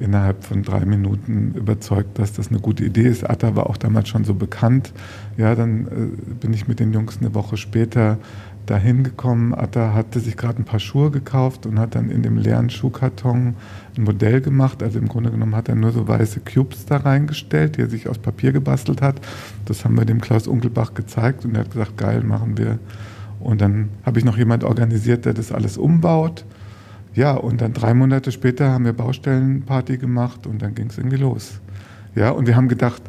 innerhalb 0.00 0.44
von 0.44 0.62
drei 0.62 0.84
Minuten 0.84 1.54
überzeugt, 1.54 2.18
dass 2.18 2.32
das 2.32 2.48
eine 2.48 2.58
gute 2.58 2.84
Idee 2.84 3.06
ist. 3.06 3.28
Atta 3.28 3.54
war 3.54 3.68
auch 3.68 3.76
damals 3.76 4.08
schon 4.08 4.24
so 4.24 4.34
bekannt. 4.34 4.92
Ja, 5.36 5.54
dann 5.54 5.86
äh, 5.86 6.34
bin 6.40 6.54
ich 6.54 6.66
mit 6.66 6.80
den 6.80 6.92
Jungs 6.92 7.18
eine 7.20 7.34
Woche 7.34 7.56
später 7.56 8.18
dahin 8.66 9.02
gekommen. 9.02 9.54
Atta 9.54 9.94
hatte 9.94 10.20
sich 10.20 10.36
gerade 10.36 10.58
ein 10.58 10.64
paar 10.64 10.80
Schuhe 10.80 11.10
gekauft 11.10 11.66
und 11.66 11.78
hat 11.78 11.94
dann 11.94 12.10
in 12.10 12.22
dem 12.22 12.36
leeren 12.36 12.70
Schuhkarton 12.70 13.54
ein 13.96 14.02
Modell 14.02 14.40
gemacht. 14.40 14.82
Also 14.82 14.98
im 14.98 15.08
Grunde 15.08 15.30
genommen 15.30 15.56
hat 15.56 15.68
er 15.68 15.74
nur 15.74 15.92
so 15.92 16.06
weiße 16.06 16.40
Cubes 16.40 16.86
da 16.86 16.98
reingestellt, 16.98 17.76
die 17.76 17.82
er 17.82 17.90
sich 17.90 18.08
aus 18.08 18.18
Papier 18.18 18.52
gebastelt 18.52 19.02
hat. 19.02 19.20
Das 19.64 19.84
haben 19.84 19.96
wir 19.96 20.04
dem 20.04 20.20
Klaus 20.20 20.46
Unkelbach 20.46 20.94
gezeigt 20.94 21.44
und 21.44 21.54
er 21.54 21.60
hat 21.60 21.72
gesagt, 21.72 21.96
geil, 21.96 22.22
machen 22.22 22.58
wir. 22.58 22.78
Und 23.40 23.60
dann 23.60 23.88
habe 24.04 24.18
ich 24.18 24.24
noch 24.24 24.36
jemand 24.36 24.64
organisiert, 24.64 25.24
der 25.24 25.34
das 25.34 25.50
alles 25.50 25.78
umbaut. 25.78 26.44
ja, 27.14 27.32
und 27.32 27.60
dann 27.60 27.72
drei 27.72 27.92
Monate 27.94 28.30
später 28.30 28.70
haben 28.70 28.84
wir 28.84 28.92
Baustellenparty 28.92 29.98
gemacht 29.98 30.46
und 30.46 30.62
dann 30.62 30.74
ging 30.74 30.86
es 30.88 30.98
irgendwie 30.98 31.16
los. 31.16 31.60
Ja, 32.14 32.30
und 32.30 32.46
wir 32.46 32.54
haben 32.54 32.68
gedacht, 32.68 33.02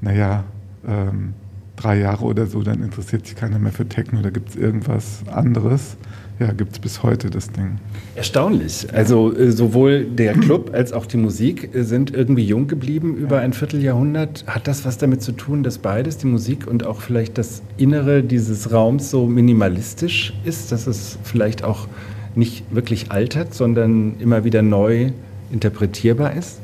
naja, 0.00 0.44
ähm, 0.86 1.34
drei 1.80 1.98
Jahre 1.98 2.24
oder 2.24 2.46
so, 2.46 2.62
dann 2.62 2.82
interessiert 2.82 3.26
sich 3.26 3.36
keiner 3.36 3.58
mehr 3.58 3.72
für 3.72 3.88
Techno, 3.88 4.20
da 4.22 4.30
gibt 4.30 4.50
es 4.50 4.56
irgendwas 4.56 5.22
anderes. 5.32 5.96
Ja, 6.40 6.52
gibt 6.52 6.72
es 6.72 6.78
bis 6.78 7.02
heute 7.02 7.30
das 7.30 7.50
Ding. 7.50 7.78
Erstaunlich. 8.14 8.86
Also 8.92 9.36
äh, 9.36 9.50
sowohl 9.50 10.04
der 10.04 10.34
Club 10.34 10.70
als 10.72 10.92
auch 10.92 11.06
die 11.06 11.16
Musik 11.16 11.74
äh, 11.74 11.82
sind 11.82 12.14
irgendwie 12.14 12.44
jung 12.44 12.68
geblieben 12.68 13.16
über 13.16 13.40
ein 13.40 13.52
Vierteljahrhundert. 13.52 14.44
Hat 14.46 14.68
das 14.68 14.84
was 14.84 14.98
damit 14.98 15.20
zu 15.20 15.32
tun, 15.32 15.64
dass 15.64 15.78
beides, 15.78 16.18
die 16.18 16.28
Musik 16.28 16.68
und 16.68 16.86
auch 16.86 17.00
vielleicht 17.00 17.38
das 17.38 17.62
Innere 17.76 18.22
dieses 18.22 18.70
Raums 18.70 19.10
so 19.10 19.26
minimalistisch 19.26 20.32
ist, 20.44 20.70
dass 20.70 20.86
es 20.86 21.18
vielleicht 21.24 21.64
auch 21.64 21.88
nicht 22.36 22.72
wirklich 22.72 23.10
altert, 23.10 23.52
sondern 23.52 24.14
immer 24.20 24.44
wieder 24.44 24.62
neu 24.62 25.10
interpretierbar 25.50 26.34
ist? 26.34 26.60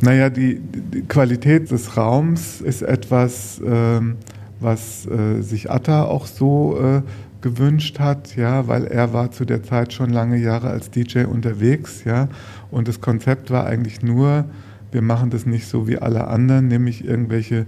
Naja, 0.00 0.30
die, 0.30 0.60
die 0.60 1.02
Qualität 1.02 1.70
des 1.70 1.98
Raums 1.98 2.62
ist 2.62 2.80
etwas, 2.80 3.60
ähm, 3.66 4.16
was 4.60 5.06
äh, 5.06 5.42
sich 5.42 5.70
Atta 5.70 6.04
auch 6.04 6.26
so 6.26 6.78
äh, 6.80 7.02
gewünscht 7.40 7.98
hat, 7.98 8.36
ja, 8.36 8.68
weil 8.68 8.84
er 8.84 9.12
war 9.12 9.30
zu 9.30 9.44
der 9.44 9.62
Zeit 9.62 9.92
schon 9.92 10.10
lange 10.10 10.36
Jahre 10.36 10.68
als 10.68 10.90
DJ 10.90 11.24
unterwegs, 11.24 12.04
ja, 12.04 12.28
und 12.70 12.88
das 12.88 13.00
Konzept 13.00 13.50
war 13.50 13.66
eigentlich 13.66 14.02
nur, 14.02 14.44
wir 14.92 15.02
machen 15.02 15.30
das 15.30 15.46
nicht 15.46 15.66
so 15.66 15.88
wie 15.88 15.98
alle 15.98 16.28
anderen, 16.28 16.68
nämlich 16.68 17.04
irgendwelche 17.04 17.66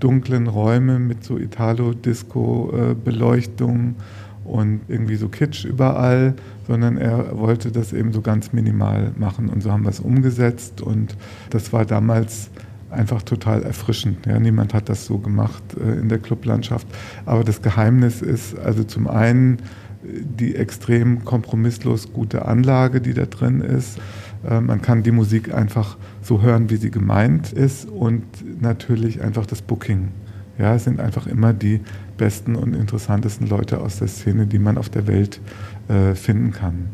dunklen 0.00 0.48
Räume 0.48 0.98
mit 0.98 1.22
so 1.24 1.38
Italo-Disco-Beleuchtung 1.38 3.94
und 4.44 4.80
irgendwie 4.88 5.16
so 5.16 5.28
Kitsch 5.28 5.64
überall, 5.64 6.34
sondern 6.66 6.98
er 6.98 7.38
wollte 7.38 7.72
das 7.72 7.94
eben 7.94 8.12
so 8.12 8.20
ganz 8.20 8.52
minimal 8.52 9.12
machen. 9.16 9.48
Und 9.48 9.62
so 9.62 9.72
haben 9.72 9.84
wir 9.84 9.90
es 9.90 10.00
umgesetzt 10.00 10.82
und 10.82 11.16
das 11.50 11.72
war 11.72 11.86
damals 11.86 12.50
einfach 12.94 13.22
total 13.22 13.62
erfrischend. 13.62 14.26
Ja, 14.26 14.38
niemand 14.38 14.74
hat 14.74 14.88
das 14.88 15.06
so 15.06 15.18
gemacht 15.18 15.62
äh, 15.78 16.00
in 16.00 16.08
der 16.08 16.18
Clublandschaft. 16.18 16.86
Aber 17.26 17.44
das 17.44 17.62
Geheimnis 17.62 18.22
ist 18.22 18.58
also 18.58 18.84
zum 18.84 19.06
einen 19.06 19.58
äh, 19.58 20.22
die 20.22 20.56
extrem 20.56 21.24
kompromisslos 21.24 22.12
gute 22.12 22.46
Anlage, 22.46 23.00
die 23.00 23.14
da 23.14 23.26
drin 23.26 23.60
ist. 23.60 23.98
Äh, 24.48 24.60
man 24.60 24.82
kann 24.82 25.02
die 25.02 25.12
Musik 25.12 25.52
einfach 25.52 25.96
so 26.22 26.42
hören, 26.42 26.70
wie 26.70 26.76
sie 26.76 26.90
gemeint 26.90 27.52
ist 27.52 27.86
und 27.88 28.24
natürlich 28.60 29.22
einfach 29.22 29.46
das 29.46 29.62
Booking. 29.62 30.08
Ja, 30.58 30.74
es 30.76 30.84
sind 30.84 31.00
einfach 31.00 31.26
immer 31.26 31.52
die 31.52 31.80
besten 32.16 32.54
und 32.54 32.74
interessantesten 32.74 33.48
Leute 33.48 33.80
aus 33.80 33.98
der 33.98 34.08
Szene, 34.08 34.46
die 34.46 34.60
man 34.60 34.78
auf 34.78 34.88
der 34.88 35.06
Welt 35.06 35.40
äh, 35.88 36.14
finden 36.14 36.52
kann. 36.52 36.88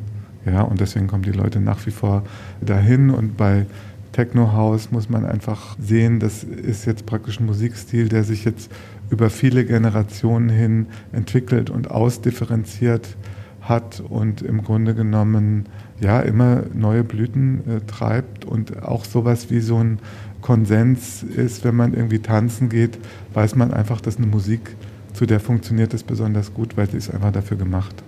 Ja, 0.47 0.63
und 0.63 0.81
deswegen 0.81 1.07
kommen 1.07 1.23
die 1.23 1.33
Leute 1.33 1.61
nach 1.61 1.85
wie 1.85 1.91
vor 1.91 2.25
dahin 2.63 3.11
und 3.11 3.37
bei 3.37 3.67
Techno 4.13 4.53
House 4.53 4.91
muss 4.91 5.09
man 5.09 5.25
einfach 5.25 5.77
sehen, 5.79 6.19
das 6.19 6.43
ist 6.43 6.85
jetzt 6.85 7.07
praktisch 7.07 7.41
ein 7.41 7.47
Musikstil, 7.47 8.09
der 8.09 8.25
sich 8.25 8.45
jetzt 8.45 8.71
über 9.11 9.31
viele 9.31 9.65
Generationen 9.65 10.49
hin 10.49 10.87
entwickelt 11.13 11.71
und 11.71 11.91
ausdifferenziert 11.91 13.17
hat 13.61 14.01
und 14.01 14.43
im 14.43 14.63
Grunde 14.63 14.95
genommen 14.95 15.67
ja 16.01 16.21
immer 16.21 16.63
neue 16.75 17.05
Blüten 17.05 17.61
äh, 17.69 17.81
treibt 17.87 18.45
und 18.45 18.83
auch 18.83 19.05
sowas 19.05 19.51
wie 19.51 19.61
so 19.61 19.77
ein 19.79 19.99
Konsens 20.41 21.23
ist, 21.23 21.65
wenn 21.65 21.77
man 21.77 21.93
irgendwie 21.93 22.21
tanzen 22.21 22.69
geht, 22.69 22.99
weiß 23.35 23.57
man 23.57 23.73
einfach, 23.73 24.01
dass 24.01 24.17
eine 24.17 24.27
Musik, 24.27 24.77
zu 25.13 25.27
der 25.27 25.41
funktioniert 25.41 25.93
es 25.93 26.03
besonders 26.03 26.55
gut, 26.55 26.77
weil 26.77 26.89
sie 26.89 26.97
ist 26.97 27.13
einfach 27.13 27.33
dafür 27.33 27.59
gemacht. 27.59 28.03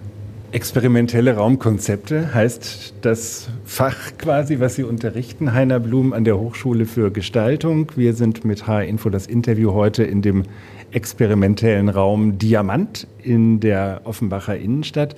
Experimentelle 0.52 1.36
Raumkonzepte 1.36 2.34
heißt 2.34 2.96
das 3.00 3.48
Fach 3.64 3.96
quasi, 4.18 4.60
was 4.60 4.74
Sie 4.74 4.84
unterrichten, 4.84 5.54
Heiner 5.54 5.80
Blum 5.80 6.12
an 6.12 6.24
der 6.24 6.38
Hochschule 6.38 6.84
für 6.84 7.10
Gestaltung. 7.10 7.90
Wir 7.96 8.12
sind 8.12 8.44
mit 8.44 8.66
H-Info 8.66 9.08
das 9.08 9.26
Interview 9.26 9.72
heute 9.72 10.04
in 10.04 10.20
dem 10.20 10.42
experimentellen 10.90 11.88
Raum 11.88 12.36
Diamant 12.36 13.06
in 13.22 13.60
der 13.60 14.02
Offenbacher 14.04 14.58
Innenstadt 14.58 15.16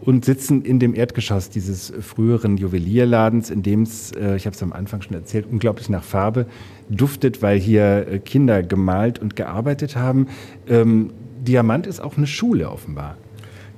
und 0.00 0.24
sitzen 0.24 0.62
in 0.62 0.80
dem 0.80 0.96
Erdgeschoss 0.96 1.48
dieses 1.48 1.92
früheren 2.00 2.56
Juwelierladens, 2.56 3.50
in 3.50 3.62
dem 3.62 3.82
es, 3.82 4.10
äh, 4.10 4.34
ich 4.34 4.46
habe 4.46 4.56
es 4.56 4.64
am 4.64 4.72
Anfang 4.72 5.00
schon 5.00 5.14
erzählt, 5.14 5.46
unglaublich 5.48 5.90
nach 5.90 6.02
Farbe 6.02 6.46
duftet, 6.90 7.40
weil 7.40 7.60
hier 7.60 8.08
äh, 8.08 8.18
Kinder 8.18 8.64
gemalt 8.64 9.20
und 9.20 9.36
gearbeitet 9.36 9.94
haben. 9.94 10.26
Ähm, 10.66 11.12
Diamant 11.40 11.86
ist 11.86 12.00
auch 12.00 12.16
eine 12.16 12.26
Schule 12.26 12.68
offenbar. 12.68 13.16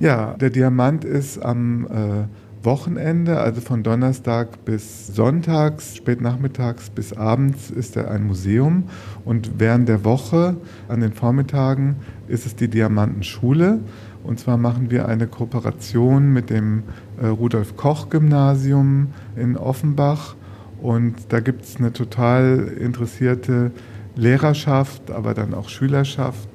Ja, 0.04 0.34
der 0.38 0.50
Diamant 0.50 1.02
ist 1.06 1.42
am 1.42 1.86
äh, 1.86 2.26
Wochenende, 2.62 3.40
also 3.40 3.62
von 3.62 3.82
Donnerstag 3.82 4.62
bis 4.66 5.06
Sonntags, 5.06 5.96
spätnachmittags 5.96 6.90
bis 6.90 7.14
abends 7.14 7.70
ist 7.70 7.96
er 7.96 8.10
ein 8.10 8.26
Museum. 8.26 8.84
Und 9.24 9.52
während 9.56 9.88
der 9.88 10.04
Woche 10.04 10.56
an 10.88 11.00
den 11.00 11.14
Vormittagen 11.14 11.96
ist 12.28 12.44
es 12.44 12.54
die 12.54 12.68
Diamantenschule. 12.68 13.80
Und 14.24 14.38
zwar 14.38 14.58
machen 14.58 14.90
wir 14.90 15.08
eine 15.08 15.26
Kooperation 15.26 16.34
mit 16.34 16.50
dem 16.50 16.82
äh, 17.18 17.24
Rudolf 17.24 17.74
Koch 17.78 18.10
Gymnasium 18.10 19.06
in 19.36 19.56
Offenbach. 19.56 20.36
Und 20.82 21.14
da 21.30 21.40
gibt 21.40 21.64
es 21.64 21.76
eine 21.76 21.94
total 21.94 22.70
interessierte 22.78 23.70
Lehrerschaft, 24.16 25.10
aber 25.10 25.32
dann 25.32 25.54
auch 25.54 25.70
Schülerschaft, 25.70 26.53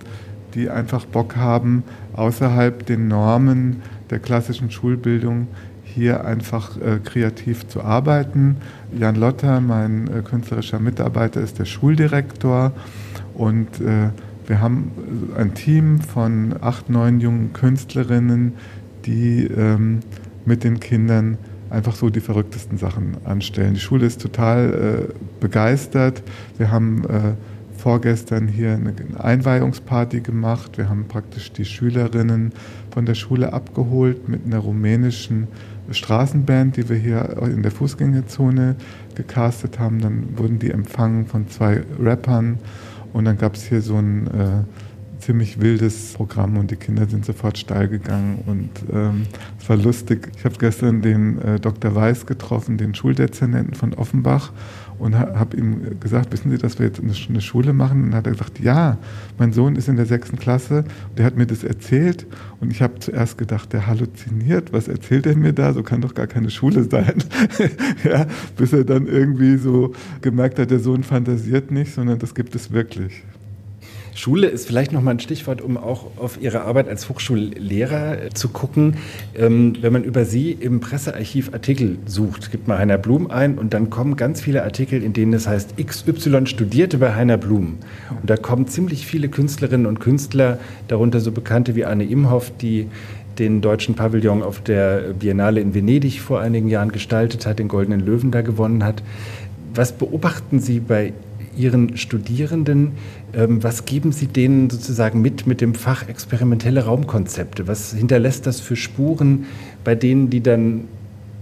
die 0.53 0.69
einfach 0.69 1.05
Bock 1.05 1.35
haben, 1.35 1.83
außerhalb 2.13 2.85
den 2.85 3.07
Normen 3.07 3.81
der 4.09 4.19
klassischen 4.19 4.71
Schulbildung 4.71 5.47
hier 5.83 6.25
einfach 6.25 6.77
äh, 6.77 6.99
kreativ 7.03 7.67
zu 7.67 7.83
arbeiten. 7.83 8.57
Jan 8.97 9.15
Lotter, 9.15 9.59
mein 9.59 10.07
äh, 10.07 10.21
künstlerischer 10.21 10.79
Mitarbeiter, 10.79 11.41
ist 11.41 11.59
der 11.59 11.65
Schuldirektor 11.65 12.71
und 13.33 13.81
äh, 13.81 14.09
wir 14.47 14.61
haben 14.61 14.91
ein 15.37 15.53
Team 15.53 16.01
von 16.01 16.55
acht, 16.61 16.89
neun 16.89 17.19
jungen 17.19 17.53
Künstlerinnen, 17.53 18.53
die 19.05 19.45
ähm, 19.45 19.99
mit 20.45 20.63
den 20.63 20.79
Kindern 20.79 21.37
einfach 21.69 21.95
so 21.95 22.09
die 22.09 22.19
verrücktesten 22.19 22.77
Sachen 22.77 23.17
anstellen. 23.25 23.75
Die 23.75 23.79
Schule 23.79 24.07
ist 24.07 24.21
total 24.21 25.09
äh, 25.09 25.13
begeistert. 25.39 26.23
Wir 26.57 26.71
haben 26.71 27.03
äh, 27.05 27.33
vorgestern 27.79 28.47
hier 28.47 28.73
eine 28.73 28.93
Einweihungsparty 29.17 30.19
gemacht. 30.19 30.77
Wir 30.77 30.89
haben 30.89 31.07
praktisch 31.07 31.51
die 31.51 31.65
Schülerinnen 31.65 32.51
von 32.91 33.05
der 33.05 33.15
Schule 33.15 33.53
abgeholt 33.53 34.27
mit 34.27 34.45
einer 34.45 34.59
rumänischen 34.59 35.47
Straßenband, 35.89 36.77
die 36.77 36.89
wir 36.89 36.97
hier 36.97 37.37
in 37.43 37.63
der 37.63 37.71
Fußgängerzone 37.71 38.75
gecastet 39.15 39.79
haben. 39.79 40.01
Dann 40.01 40.37
wurden 40.37 40.59
die 40.59 40.71
empfangen 40.71 41.25
von 41.25 41.49
zwei 41.49 41.81
Rappern 41.99 42.59
und 43.13 43.25
dann 43.25 43.37
gab 43.37 43.55
es 43.55 43.63
hier 43.63 43.81
so 43.81 43.95
ein 43.95 44.27
äh, 44.27 44.63
ziemlich 45.29 45.61
wildes 45.61 46.13
Programm 46.13 46.57
und 46.57 46.71
die 46.71 46.75
Kinder 46.75 47.05
sind 47.05 47.23
sofort 47.23 47.59
steil 47.59 47.87
gegangen 47.87 48.39
und 48.47 48.71
ähm, 48.91 49.27
es 49.59 49.69
war 49.69 49.77
lustig. 49.77 50.27
Ich 50.35 50.43
habe 50.43 50.55
gestern 50.57 51.03
den 51.03 51.39
äh, 51.39 51.59
Dr. 51.59 51.93
Weiß 51.93 52.25
getroffen, 52.25 52.79
den 52.79 52.95
Schuldezernenten 52.95 53.75
von 53.75 53.93
Offenbach 53.93 54.51
und 54.97 55.15
habe 55.15 55.55
ihm 55.55 55.99
gesagt, 55.99 56.33
wissen 56.33 56.49
Sie, 56.49 56.57
dass 56.57 56.79
wir 56.79 56.87
jetzt 56.87 56.99
eine 56.99 57.41
Schule 57.41 57.73
machen? 57.73 58.05
Und 58.05 58.09
dann 58.09 58.15
hat 58.15 58.25
er 58.25 58.31
gesagt, 58.31 58.59
ja, 58.59 58.97
mein 59.37 59.53
Sohn 59.53 59.75
ist 59.75 59.87
in 59.87 59.97
der 59.97 60.07
sechsten 60.07 60.39
Klasse, 60.39 60.83
der 61.15 61.25
hat 61.25 61.37
mir 61.37 61.45
das 61.45 61.63
erzählt 61.63 62.25
und 62.59 62.71
ich 62.71 62.81
habe 62.81 62.97
zuerst 62.97 63.37
gedacht, 63.37 63.71
der 63.71 63.85
halluziniert, 63.85 64.73
was 64.73 64.87
erzählt 64.87 65.27
er 65.27 65.37
mir 65.37 65.53
da? 65.53 65.73
So 65.73 65.83
kann 65.83 66.01
doch 66.01 66.15
gar 66.15 66.25
keine 66.25 66.49
Schule 66.49 66.85
sein. 66.85 67.23
ja, 68.03 68.25
bis 68.57 68.73
er 68.73 68.83
dann 68.83 69.05
irgendwie 69.05 69.57
so 69.57 69.93
gemerkt 70.21 70.57
hat, 70.57 70.71
der 70.71 70.79
Sohn 70.79 71.03
fantasiert 71.03 71.69
nicht, 71.69 71.93
sondern 71.93 72.17
das 72.17 72.33
gibt 72.33 72.55
es 72.55 72.71
wirklich. 72.71 73.23
Schule 74.19 74.47
ist 74.47 74.67
vielleicht 74.67 74.91
noch 74.91 75.01
mal 75.01 75.11
ein 75.11 75.21
Stichwort, 75.21 75.61
um 75.61 75.77
auch 75.77 76.07
auf 76.17 76.41
Ihre 76.41 76.63
Arbeit 76.63 76.89
als 76.89 77.07
Hochschullehrer 77.07 78.31
zu 78.33 78.49
gucken. 78.49 78.97
Ähm, 79.33 79.77
wenn 79.79 79.93
man 79.93 80.03
über 80.03 80.25
Sie 80.25 80.51
im 80.51 80.81
Pressearchiv 80.81 81.53
Artikel 81.53 81.99
sucht, 82.05 82.51
gibt 82.51 82.67
man 82.67 82.79
Heiner 82.79 82.97
Blum 82.97 83.31
ein 83.31 83.57
und 83.57 83.73
dann 83.73 83.89
kommen 83.89 84.17
ganz 84.17 84.41
viele 84.41 84.63
Artikel, 84.63 85.03
in 85.03 85.13
denen 85.13 85.31
es 85.31 85.47
heißt, 85.47 85.77
XY 85.77 86.47
studierte 86.47 86.97
bei 86.97 87.15
Heiner 87.15 87.37
Blum. 87.37 87.77
Und 88.09 88.29
da 88.29 88.35
kommen 88.35 88.67
ziemlich 88.67 89.07
viele 89.07 89.29
Künstlerinnen 89.29 89.85
und 89.85 90.01
Künstler, 90.01 90.59
darunter 90.89 91.21
so 91.21 91.31
Bekannte 91.31 91.75
wie 91.75 91.85
Anne 91.85 92.03
Imhoff, 92.03 92.51
die 92.57 92.87
den 93.37 93.61
deutschen 93.61 93.95
Pavillon 93.95 94.43
auf 94.43 94.59
der 94.59 95.13
Biennale 95.17 95.61
in 95.61 95.73
Venedig 95.73 96.19
vor 96.19 96.41
einigen 96.41 96.67
Jahren 96.67 96.91
gestaltet 96.91 97.45
hat, 97.45 97.59
den 97.59 97.69
Goldenen 97.69 98.01
Löwen 98.01 98.31
da 98.31 98.41
gewonnen 98.41 98.83
hat. 98.83 99.01
Was 99.73 99.93
beobachten 99.93 100.59
Sie 100.59 100.81
bei 100.81 101.13
Ihren 101.57 101.97
Studierenden? 101.97 102.93
Ähm, 103.33 103.63
was 103.63 103.85
geben 103.85 104.11
Sie 104.11 104.27
denen 104.27 104.69
sozusagen 104.69 105.21
mit 105.21 105.47
mit 105.47 105.61
dem 105.61 105.75
Fach 105.75 106.07
experimentelle 106.07 106.85
Raumkonzepte? 106.85 107.67
Was 107.67 107.93
hinterlässt 107.93 108.45
das 108.47 108.59
für 108.59 108.75
Spuren 108.75 109.45
bei 109.83 109.95
denen, 109.95 110.29
die 110.29 110.41
dann 110.41 110.85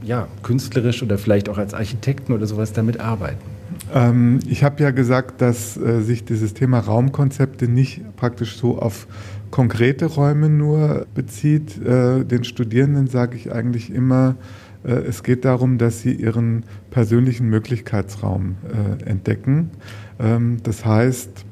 ja, 0.04 0.28
künstlerisch 0.44 1.04
oder 1.04 1.18
vielleicht 1.18 1.50
auch 1.50 1.58
als 1.58 1.74
Architekten 1.74 2.34
oder 2.34 2.46
sowas 2.46 2.74
damit 2.74 3.00
arbeiten? 3.00 3.44
Ähm, 3.94 4.40
ich 4.48 4.64
habe 4.64 4.82
ja 4.82 4.92
gesagt, 4.92 5.42
dass 5.42 5.78
äh, 5.78 6.02
sich 6.02 6.26
dieses 6.26 6.54
Thema 6.54 6.80
Raumkonzepte 6.80 7.68
nicht 7.68 8.02
praktisch 8.16 8.58
so 8.58 8.80
auf 8.80 9.08
konkrete 9.52 10.06
Räume 10.06 10.50
nur 10.50 11.08
bezieht. 11.14 11.82
Äh, 11.82 12.26
den 12.26 12.44
Studierenden 12.44 13.08
sage 13.08 13.38
ich 13.38 13.52
eigentlich 13.52 13.92
immer, 13.92 14.36
es 14.92 15.24
geht 15.24 15.46
darum, 15.46 15.78
dass 15.78 16.02
sie 16.02 16.14
ihren 16.14 16.64
persönlichen 16.92 17.50
Möglichkeitsraum 17.50 18.56
äh, 18.64 19.04
entdecken. 19.04 19.72
Ähm, 20.20 20.58
das 20.64 20.86
heißt, 20.86 21.46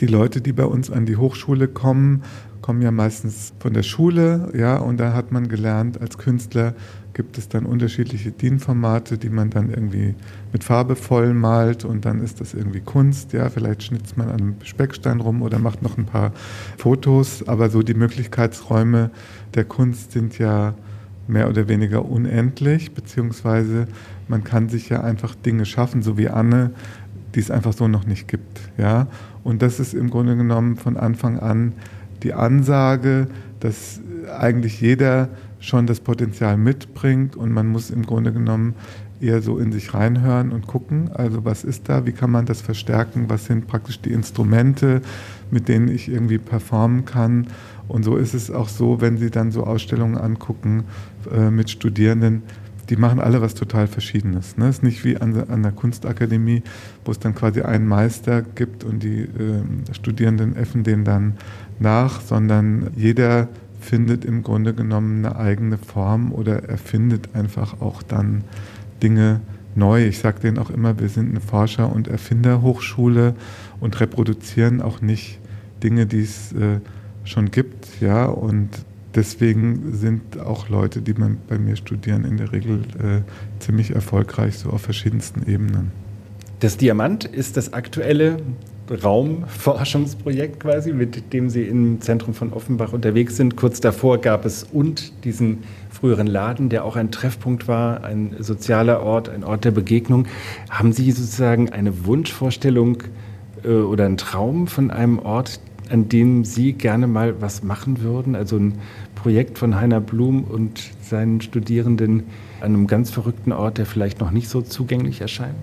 die 0.00 0.06
Leute, 0.06 0.40
die 0.40 0.52
bei 0.52 0.64
uns 0.64 0.90
an 0.90 1.06
die 1.06 1.16
Hochschule 1.16 1.68
kommen, 1.68 2.22
kommen 2.66 2.82
ja 2.82 2.90
meistens 2.90 3.52
von 3.60 3.74
der 3.74 3.84
Schule, 3.84 4.50
ja, 4.52 4.76
und 4.76 4.98
da 4.98 5.12
hat 5.12 5.30
man 5.30 5.46
gelernt, 5.48 6.00
als 6.00 6.18
Künstler 6.18 6.74
gibt 7.12 7.38
es 7.38 7.48
dann 7.48 7.64
unterschiedliche 7.64 8.32
DIN-Formate, 8.32 9.18
die 9.18 9.30
man 9.30 9.50
dann 9.50 9.70
irgendwie 9.70 10.14
mit 10.52 10.64
Farbe 10.64 10.96
voll 10.96 11.32
malt 11.32 11.84
und 11.84 12.04
dann 12.04 12.20
ist 12.20 12.40
das 12.40 12.54
irgendwie 12.54 12.80
Kunst, 12.80 13.32
ja, 13.32 13.48
vielleicht 13.50 13.84
schnitzt 13.84 14.16
man 14.16 14.28
an 14.28 14.40
einem 14.40 14.54
Speckstein 14.64 15.20
rum 15.20 15.42
oder 15.42 15.58
macht 15.58 15.82
noch 15.82 15.96
ein 15.96 16.06
paar 16.06 16.32
Fotos, 16.76 17.46
aber 17.46 17.70
so 17.70 17.82
die 17.82 17.94
Möglichkeitsräume 17.94 19.10
der 19.54 19.64
Kunst 19.64 20.12
sind 20.12 20.38
ja 20.38 20.74
mehr 21.28 21.48
oder 21.48 21.68
weniger 21.68 22.04
unendlich, 22.04 22.92
beziehungsweise 22.92 23.86
man 24.28 24.44
kann 24.44 24.68
sich 24.68 24.88
ja 24.88 25.00
einfach 25.02 25.34
Dinge 25.34 25.64
schaffen, 25.64 26.02
so 26.02 26.16
wie 26.18 26.28
Anne, 26.28 26.70
die 27.34 27.40
es 27.40 27.50
einfach 27.50 27.72
so 27.72 27.88
noch 27.88 28.06
nicht 28.06 28.28
gibt, 28.28 28.60
ja. 28.78 29.08
Und 29.44 29.62
das 29.62 29.78
ist 29.78 29.94
im 29.94 30.10
Grunde 30.10 30.36
genommen 30.36 30.76
von 30.76 30.96
Anfang 30.96 31.38
an 31.38 31.72
die 32.22 32.32
Ansage, 32.32 33.28
dass 33.60 34.00
eigentlich 34.38 34.80
jeder 34.80 35.28
schon 35.60 35.86
das 35.86 36.00
Potenzial 36.00 36.56
mitbringt 36.56 37.36
und 37.36 37.52
man 37.52 37.68
muss 37.68 37.90
im 37.90 38.04
Grunde 38.04 38.32
genommen 38.32 38.74
eher 39.20 39.40
so 39.40 39.58
in 39.58 39.72
sich 39.72 39.94
reinhören 39.94 40.52
und 40.52 40.66
gucken, 40.66 41.10
also 41.12 41.44
was 41.44 41.64
ist 41.64 41.88
da, 41.88 42.06
wie 42.06 42.12
kann 42.12 42.30
man 42.30 42.46
das 42.46 42.60
verstärken, 42.60 43.24
was 43.28 43.46
sind 43.46 43.66
praktisch 43.66 44.00
die 44.00 44.12
Instrumente, 44.12 45.00
mit 45.50 45.68
denen 45.68 45.88
ich 45.88 46.08
irgendwie 46.08 46.38
performen 46.38 47.04
kann. 47.04 47.46
Und 47.88 48.04
so 48.04 48.16
ist 48.16 48.34
es 48.34 48.50
auch 48.50 48.68
so, 48.68 49.00
wenn 49.00 49.18
Sie 49.18 49.30
dann 49.30 49.52
so 49.52 49.64
Ausstellungen 49.64 50.18
angucken 50.18 50.84
äh, 51.32 51.50
mit 51.50 51.70
Studierenden, 51.70 52.42
die 52.88 52.96
machen 52.96 53.20
alle 53.20 53.40
was 53.42 53.54
total 53.54 53.86
Verschiedenes. 53.86 54.56
Ne? 54.56 54.68
Es 54.68 54.76
ist 54.76 54.82
nicht 54.82 55.04
wie 55.04 55.16
an, 55.16 55.48
an 55.48 55.62
der 55.62 55.72
Kunstakademie, 55.72 56.62
wo 57.04 57.10
es 57.10 57.18
dann 57.18 57.34
quasi 57.34 57.62
einen 57.62 57.86
Meister 57.86 58.42
gibt 58.42 58.84
und 58.84 59.02
die 59.02 59.22
äh, 59.22 59.62
Studierenden 59.92 60.56
äffen 60.56 60.84
den 60.84 61.04
dann 61.04 61.34
nach, 61.78 62.20
sondern 62.20 62.90
jeder 62.94 63.48
findet 63.80 64.24
im 64.24 64.42
Grunde 64.42 64.74
genommen 64.74 65.24
eine 65.24 65.36
eigene 65.36 65.78
Form 65.78 66.32
oder 66.32 66.64
erfindet 66.64 67.34
einfach 67.34 67.80
auch 67.80 68.02
dann 68.02 68.44
Dinge 69.02 69.40
neu. 69.74 70.06
Ich 70.06 70.18
sage 70.18 70.40
denen 70.40 70.58
auch 70.58 70.70
immer, 70.70 70.98
wir 70.98 71.08
sind 71.08 71.30
eine 71.30 71.40
Forscher- 71.40 71.92
und 71.92 72.08
Erfinderhochschule 72.08 73.34
und 73.80 74.00
reproduzieren 74.00 74.80
auch 74.80 75.00
nicht 75.00 75.38
Dinge, 75.82 76.06
die 76.06 76.22
es 76.22 76.52
äh, 76.52 76.80
schon 77.26 77.50
gibt. 77.50 78.00
Ja, 78.00 78.26
und 78.26 78.70
deswegen 79.14 79.94
sind 79.94 80.40
auch 80.40 80.68
Leute, 80.68 81.02
die 81.02 81.14
man 81.14 81.38
bei 81.48 81.58
mir 81.58 81.76
studieren, 81.76 82.24
in 82.24 82.36
der 82.36 82.52
Regel 82.52 82.80
äh, 82.98 83.20
ziemlich 83.60 83.90
erfolgreich, 83.94 84.58
so 84.58 84.70
auf 84.70 84.82
verschiedensten 84.82 85.48
Ebenen. 85.50 85.90
Das 86.60 86.76
Diamant 86.76 87.24
ist 87.24 87.56
das 87.56 87.72
aktuelle 87.72 88.38
Raumforschungsprojekt 88.90 90.60
quasi, 90.60 90.92
mit 90.92 91.32
dem 91.32 91.50
Sie 91.50 91.62
im 91.62 92.00
Zentrum 92.00 92.34
von 92.34 92.52
Offenbach 92.52 92.92
unterwegs 92.92 93.36
sind. 93.36 93.56
Kurz 93.56 93.80
davor 93.80 94.18
gab 94.18 94.44
es 94.44 94.62
und 94.64 95.24
diesen 95.24 95.64
früheren 95.90 96.26
Laden, 96.26 96.68
der 96.68 96.84
auch 96.84 96.96
ein 96.96 97.10
Treffpunkt 97.10 97.68
war, 97.68 98.04
ein 98.04 98.36
sozialer 98.38 99.02
Ort, 99.02 99.28
ein 99.28 99.44
Ort 99.44 99.64
der 99.64 99.70
Begegnung. 99.70 100.26
Haben 100.70 100.92
Sie 100.92 101.10
sozusagen 101.10 101.70
eine 101.70 102.06
Wunschvorstellung 102.06 103.02
äh, 103.64 103.68
oder 103.68 104.06
einen 104.06 104.16
Traum 104.18 104.66
von 104.66 104.90
einem 104.90 105.18
Ort, 105.18 105.60
an 105.90 106.08
dem 106.08 106.44
Sie 106.44 106.72
gerne 106.72 107.06
mal 107.06 107.40
was 107.40 107.62
machen 107.62 108.00
würden? 108.00 108.34
Also 108.34 108.56
ein 108.56 108.74
Projekt 109.14 109.58
von 109.58 109.76
Heiner 109.76 110.00
Blum 110.00 110.44
und 110.44 110.80
seinen 111.02 111.40
Studierenden 111.40 112.24
an 112.60 112.74
einem 112.74 112.86
ganz 112.86 113.10
verrückten 113.10 113.52
Ort, 113.52 113.78
der 113.78 113.86
vielleicht 113.86 114.20
noch 114.20 114.30
nicht 114.30 114.48
so 114.48 114.62
zugänglich 114.62 115.20
erscheint? 115.20 115.56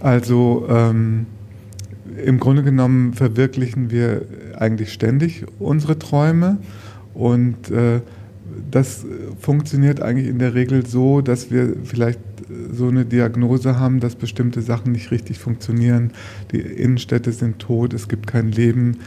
Also 0.00 0.66
ähm 0.68 1.26
im 2.24 2.40
Grunde 2.40 2.62
genommen 2.62 3.12
verwirklichen 3.14 3.90
wir 3.90 4.22
eigentlich 4.56 4.92
ständig 4.92 5.44
unsere 5.58 5.98
Träume 5.98 6.58
und 7.14 7.70
äh, 7.70 8.00
das 8.70 9.04
funktioniert 9.38 10.02
eigentlich 10.02 10.28
in 10.28 10.38
der 10.38 10.54
Regel 10.54 10.86
so, 10.86 11.20
dass 11.20 11.50
wir 11.50 11.74
vielleicht 11.84 12.20
so 12.72 12.88
eine 12.88 13.04
Diagnose 13.04 13.78
haben, 13.78 14.00
dass 14.00 14.16
bestimmte 14.16 14.62
Sachen 14.62 14.92
nicht 14.92 15.10
richtig 15.10 15.38
funktionieren. 15.38 16.12
Die 16.50 16.60
Innenstädte 16.60 17.32
sind 17.32 17.58
tot, 17.58 17.92
es 17.92 18.08
gibt 18.08 18.26
kein 18.26 18.50
Leben. 18.50 18.98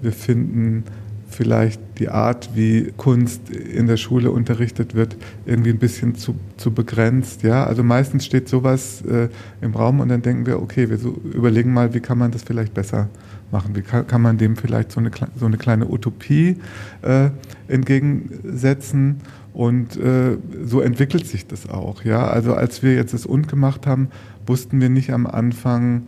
Wir 0.00 0.12
finden 0.12 0.84
vielleicht 1.28 1.80
die 1.98 2.08
Art, 2.08 2.50
wie 2.54 2.92
Kunst 2.96 3.50
in 3.50 3.86
der 3.86 3.96
Schule 3.96 4.30
unterrichtet 4.30 4.94
wird, 4.94 5.16
irgendwie 5.46 5.70
ein 5.70 5.78
bisschen 5.78 6.14
zu, 6.14 6.34
zu 6.56 6.72
begrenzt. 6.72 7.42
Ja? 7.42 7.64
Also 7.64 7.82
meistens 7.82 8.24
steht 8.24 8.48
sowas 8.48 9.02
äh, 9.02 9.28
im 9.60 9.74
Raum 9.74 10.00
und 10.00 10.08
dann 10.08 10.22
denken 10.22 10.46
wir, 10.46 10.60
okay, 10.60 10.88
wir 10.88 10.98
so 10.98 11.20
überlegen 11.32 11.72
mal, 11.72 11.94
wie 11.94 12.00
kann 12.00 12.18
man 12.18 12.30
das 12.30 12.42
vielleicht 12.42 12.74
besser 12.74 13.08
machen? 13.52 13.76
Wie 13.76 13.82
kann, 13.82 14.06
kann 14.06 14.22
man 14.22 14.38
dem 14.38 14.56
vielleicht 14.56 14.92
so 14.92 15.00
eine, 15.00 15.10
so 15.38 15.46
eine 15.46 15.58
kleine 15.58 15.88
Utopie 15.88 16.56
äh, 17.02 17.30
entgegensetzen? 17.68 19.20
Und 19.52 19.96
äh, 19.96 20.36
so 20.64 20.80
entwickelt 20.80 21.26
sich 21.26 21.46
das 21.46 21.68
auch. 21.68 22.04
Ja? 22.04 22.28
Also 22.28 22.54
als 22.54 22.82
wir 22.82 22.94
jetzt 22.94 23.12
das 23.12 23.26
Und 23.26 23.48
gemacht 23.48 23.86
haben, 23.86 24.08
wussten 24.46 24.80
wir 24.80 24.88
nicht 24.88 25.12
am 25.12 25.26
Anfang, 25.26 26.06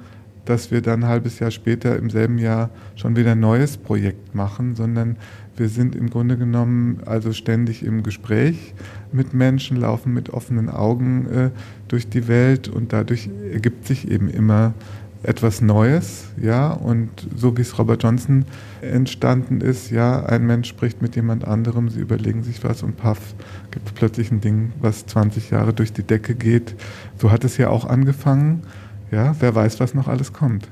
dass 0.51 0.73
wir 0.73 0.83
dann 0.83 1.05
ein 1.05 1.09
halbes 1.09 1.39
Jahr 1.39 1.53
später 1.53 1.97
im 1.97 2.11
selben 2.11 2.37
Jahr 2.37 2.71
schon 2.97 3.15
wieder 3.15 3.33
ein 3.33 3.41
neues 3.41 3.77
Projekt 3.77 4.35
machen, 4.35 4.75
sondern 4.75 5.17
wir 5.57 5.69
sind 5.69 5.95
im 5.95 6.11
Grunde 6.11 6.37
genommen 6.37 7.03
also 7.07 7.33
ständig 7.33 7.85
im 7.85 8.03
Gespräch 8.03 8.75
mit 9.13 9.33
Menschen, 9.33 9.77
laufen 9.77 10.13
mit 10.13 10.31
offenen 10.31 10.69
Augen 10.69 11.27
äh, 11.27 11.51
durch 11.87 12.09
die 12.09 12.27
Welt 12.27 12.69
und 12.69 12.93
dadurch 12.93 13.31
ergibt 13.53 13.87
sich 13.87 14.11
eben 14.11 14.29
immer 14.29 14.75
etwas 15.23 15.61
Neues, 15.61 16.25
ja, 16.41 16.73
und 16.73 17.11
so 17.37 17.57
wie 17.57 17.61
es 17.61 17.79
Robert 17.79 18.03
Johnson 18.03 18.47
entstanden 18.81 19.61
ist, 19.61 19.91
ja, 19.91 20.25
ein 20.25 20.47
Mensch 20.47 20.69
spricht 20.69 21.03
mit 21.03 21.15
jemand 21.15 21.45
anderem, 21.45 21.91
sie 21.91 22.01
überlegen 22.01 22.43
sich 22.43 22.65
was 22.65 22.83
und 22.83 22.97
paff, 22.97 23.35
gibt 23.71 23.87
es 23.87 23.93
plötzlich 23.93 24.33
ein 24.33 24.41
Ding, 24.41 24.73
was 24.81 25.07
20 25.07 25.51
Jahre 25.51 25.75
durch 25.75 25.93
die 25.93 26.03
Decke 26.03 26.35
geht. 26.35 26.75
So 27.19 27.31
hat 27.31 27.45
es 27.45 27.59
ja 27.59 27.69
auch 27.69 27.85
angefangen 27.85 28.63
ja, 29.11 29.35
wer 29.41 29.55
weiß, 29.55 29.81
was 29.81 29.95
noch 29.95 30.09
alles 30.09 30.33
kommt. 30.33 30.69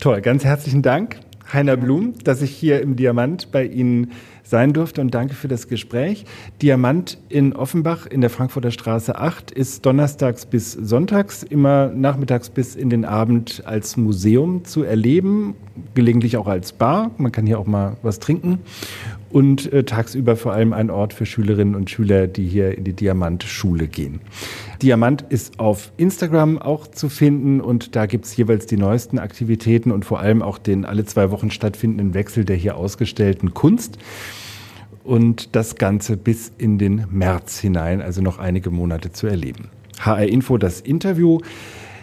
Toll, 0.00 0.20
ganz 0.20 0.44
herzlichen 0.44 0.82
Dank, 0.82 1.16
Heiner 1.52 1.76
Blum, 1.76 2.14
dass 2.24 2.42
ich 2.42 2.50
hier 2.50 2.82
im 2.82 2.96
Diamant 2.96 3.52
bei 3.52 3.64
Ihnen 3.64 4.12
sein 4.46 4.72
durfte 4.72 5.00
und 5.00 5.14
danke 5.14 5.34
für 5.34 5.48
das 5.48 5.68
Gespräch. 5.68 6.24
Diamant 6.62 7.18
in 7.28 7.52
Offenbach 7.52 8.06
in 8.06 8.20
der 8.20 8.30
Frankfurter 8.30 8.70
Straße 8.70 9.18
8 9.18 9.50
ist 9.50 9.84
donnerstags 9.84 10.46
bis 10.46 10.72
sonntags, 10.72 11.42
immer 11.42 11.88
nachmittags 11.88 12.48
bis 12.50 12.76
in 12.76 12.90
den 12.90 13.04
Abend 13.04 13.62
als 13.66 13.96
Museum 13.96 14.64
zu 14.64 14.82
erleben, 14.82 15.54
gelegentlich 15.94 16.36
auch 16.36 16.46
als 16.46 16.72
Bar. 16.72 17.10
Man 17.18 17.32
kann 17.32 17.46
hier 17.46 17.58
auch 17.58 17.66
mal 17.66 17.96
was 18.02 18.20
trinken 18.20 18.60
und 19.30 19.72
äh, 19.72 19.84
tagsüber 19.84 20.36
vor 20.36 20.52
allem 20.52 20.72
ein 20.72 20.90
Ort 20.90 21.12
für 21.12 21.26
Schülerinnen 21.26 21.74
und 21.74 21.90
Schüler, 21.90 22.26
die 22.26 22.46
hier 22.46 22.76
in 22.78 22.84
die 22.84 22.92
Diamant-Schule 22.92 23.88
gehen. 23.88 24.20
Diamant 24.82 25.24
ist 25.28 25.58
auf 25.58 25.92
Instagram 25.96 26.58
auch 26.58 26.86
zu 26.86 27.08
finden 27.08 27.60
und 27.60 27.96
da 27.96 28.06
gibt 28.06 28.26
es 28.26 28.36
jeweils 28.36 28.66
die 28.66 28.76
neuesten 28.76 29.18
Aktivitäten 29.18 29.90
und 29.90 30.04
vor 30.04 30.20
allem 30.20 30.42
auch 30.42 30.58
den 30.58 30.84
alle 30.84 31.04
zwei 31.04 31.30
Wochen 31.30 31.50
stattfindenden 31.50 32.14
Wechsel 32.14 32.44
der 32.44 32.56
hier 32.56 32.76
ausgestellten 32.76 33.52
Kunst. 33.54 33.98
Und 35.06 35.54
das 35.54 35.76
Ganze 35.76 36.16
bis 36.16 36.50
in 36.58 36.78
den 36.78 37.06
März 37.10 37.60
hinein, 37.60 38.02
also 38.02 38.20
noch 38.20 38.38
einige 38.38 38.70
Monate 38.70 39.12
zu 39.12 39.28
erleben. 39.28 39.70
HR 40.00 40.26
Info, 40.26 40.58
das 40.58 40.80
Interview 40.80 41.38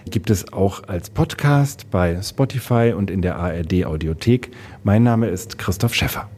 gibt 0.10 0.30
es 0.30 0.54
auch 0.54 0.84
als 0.88 1.10
Podcast 1.10 1.92
bei 1.92 2.22
Spotify 2.22 2.94
und 2.96 3.12
in 3.12 3.22
der 3.22 3.36
ARD 3.36 3.86
Audiothek. 3.86 4.52
Mein 4.84 5.04
Name 5.04 5.28
ist 5.28 5.58
Christoph 5.58 5.94
Schäffer. 5.94 6.30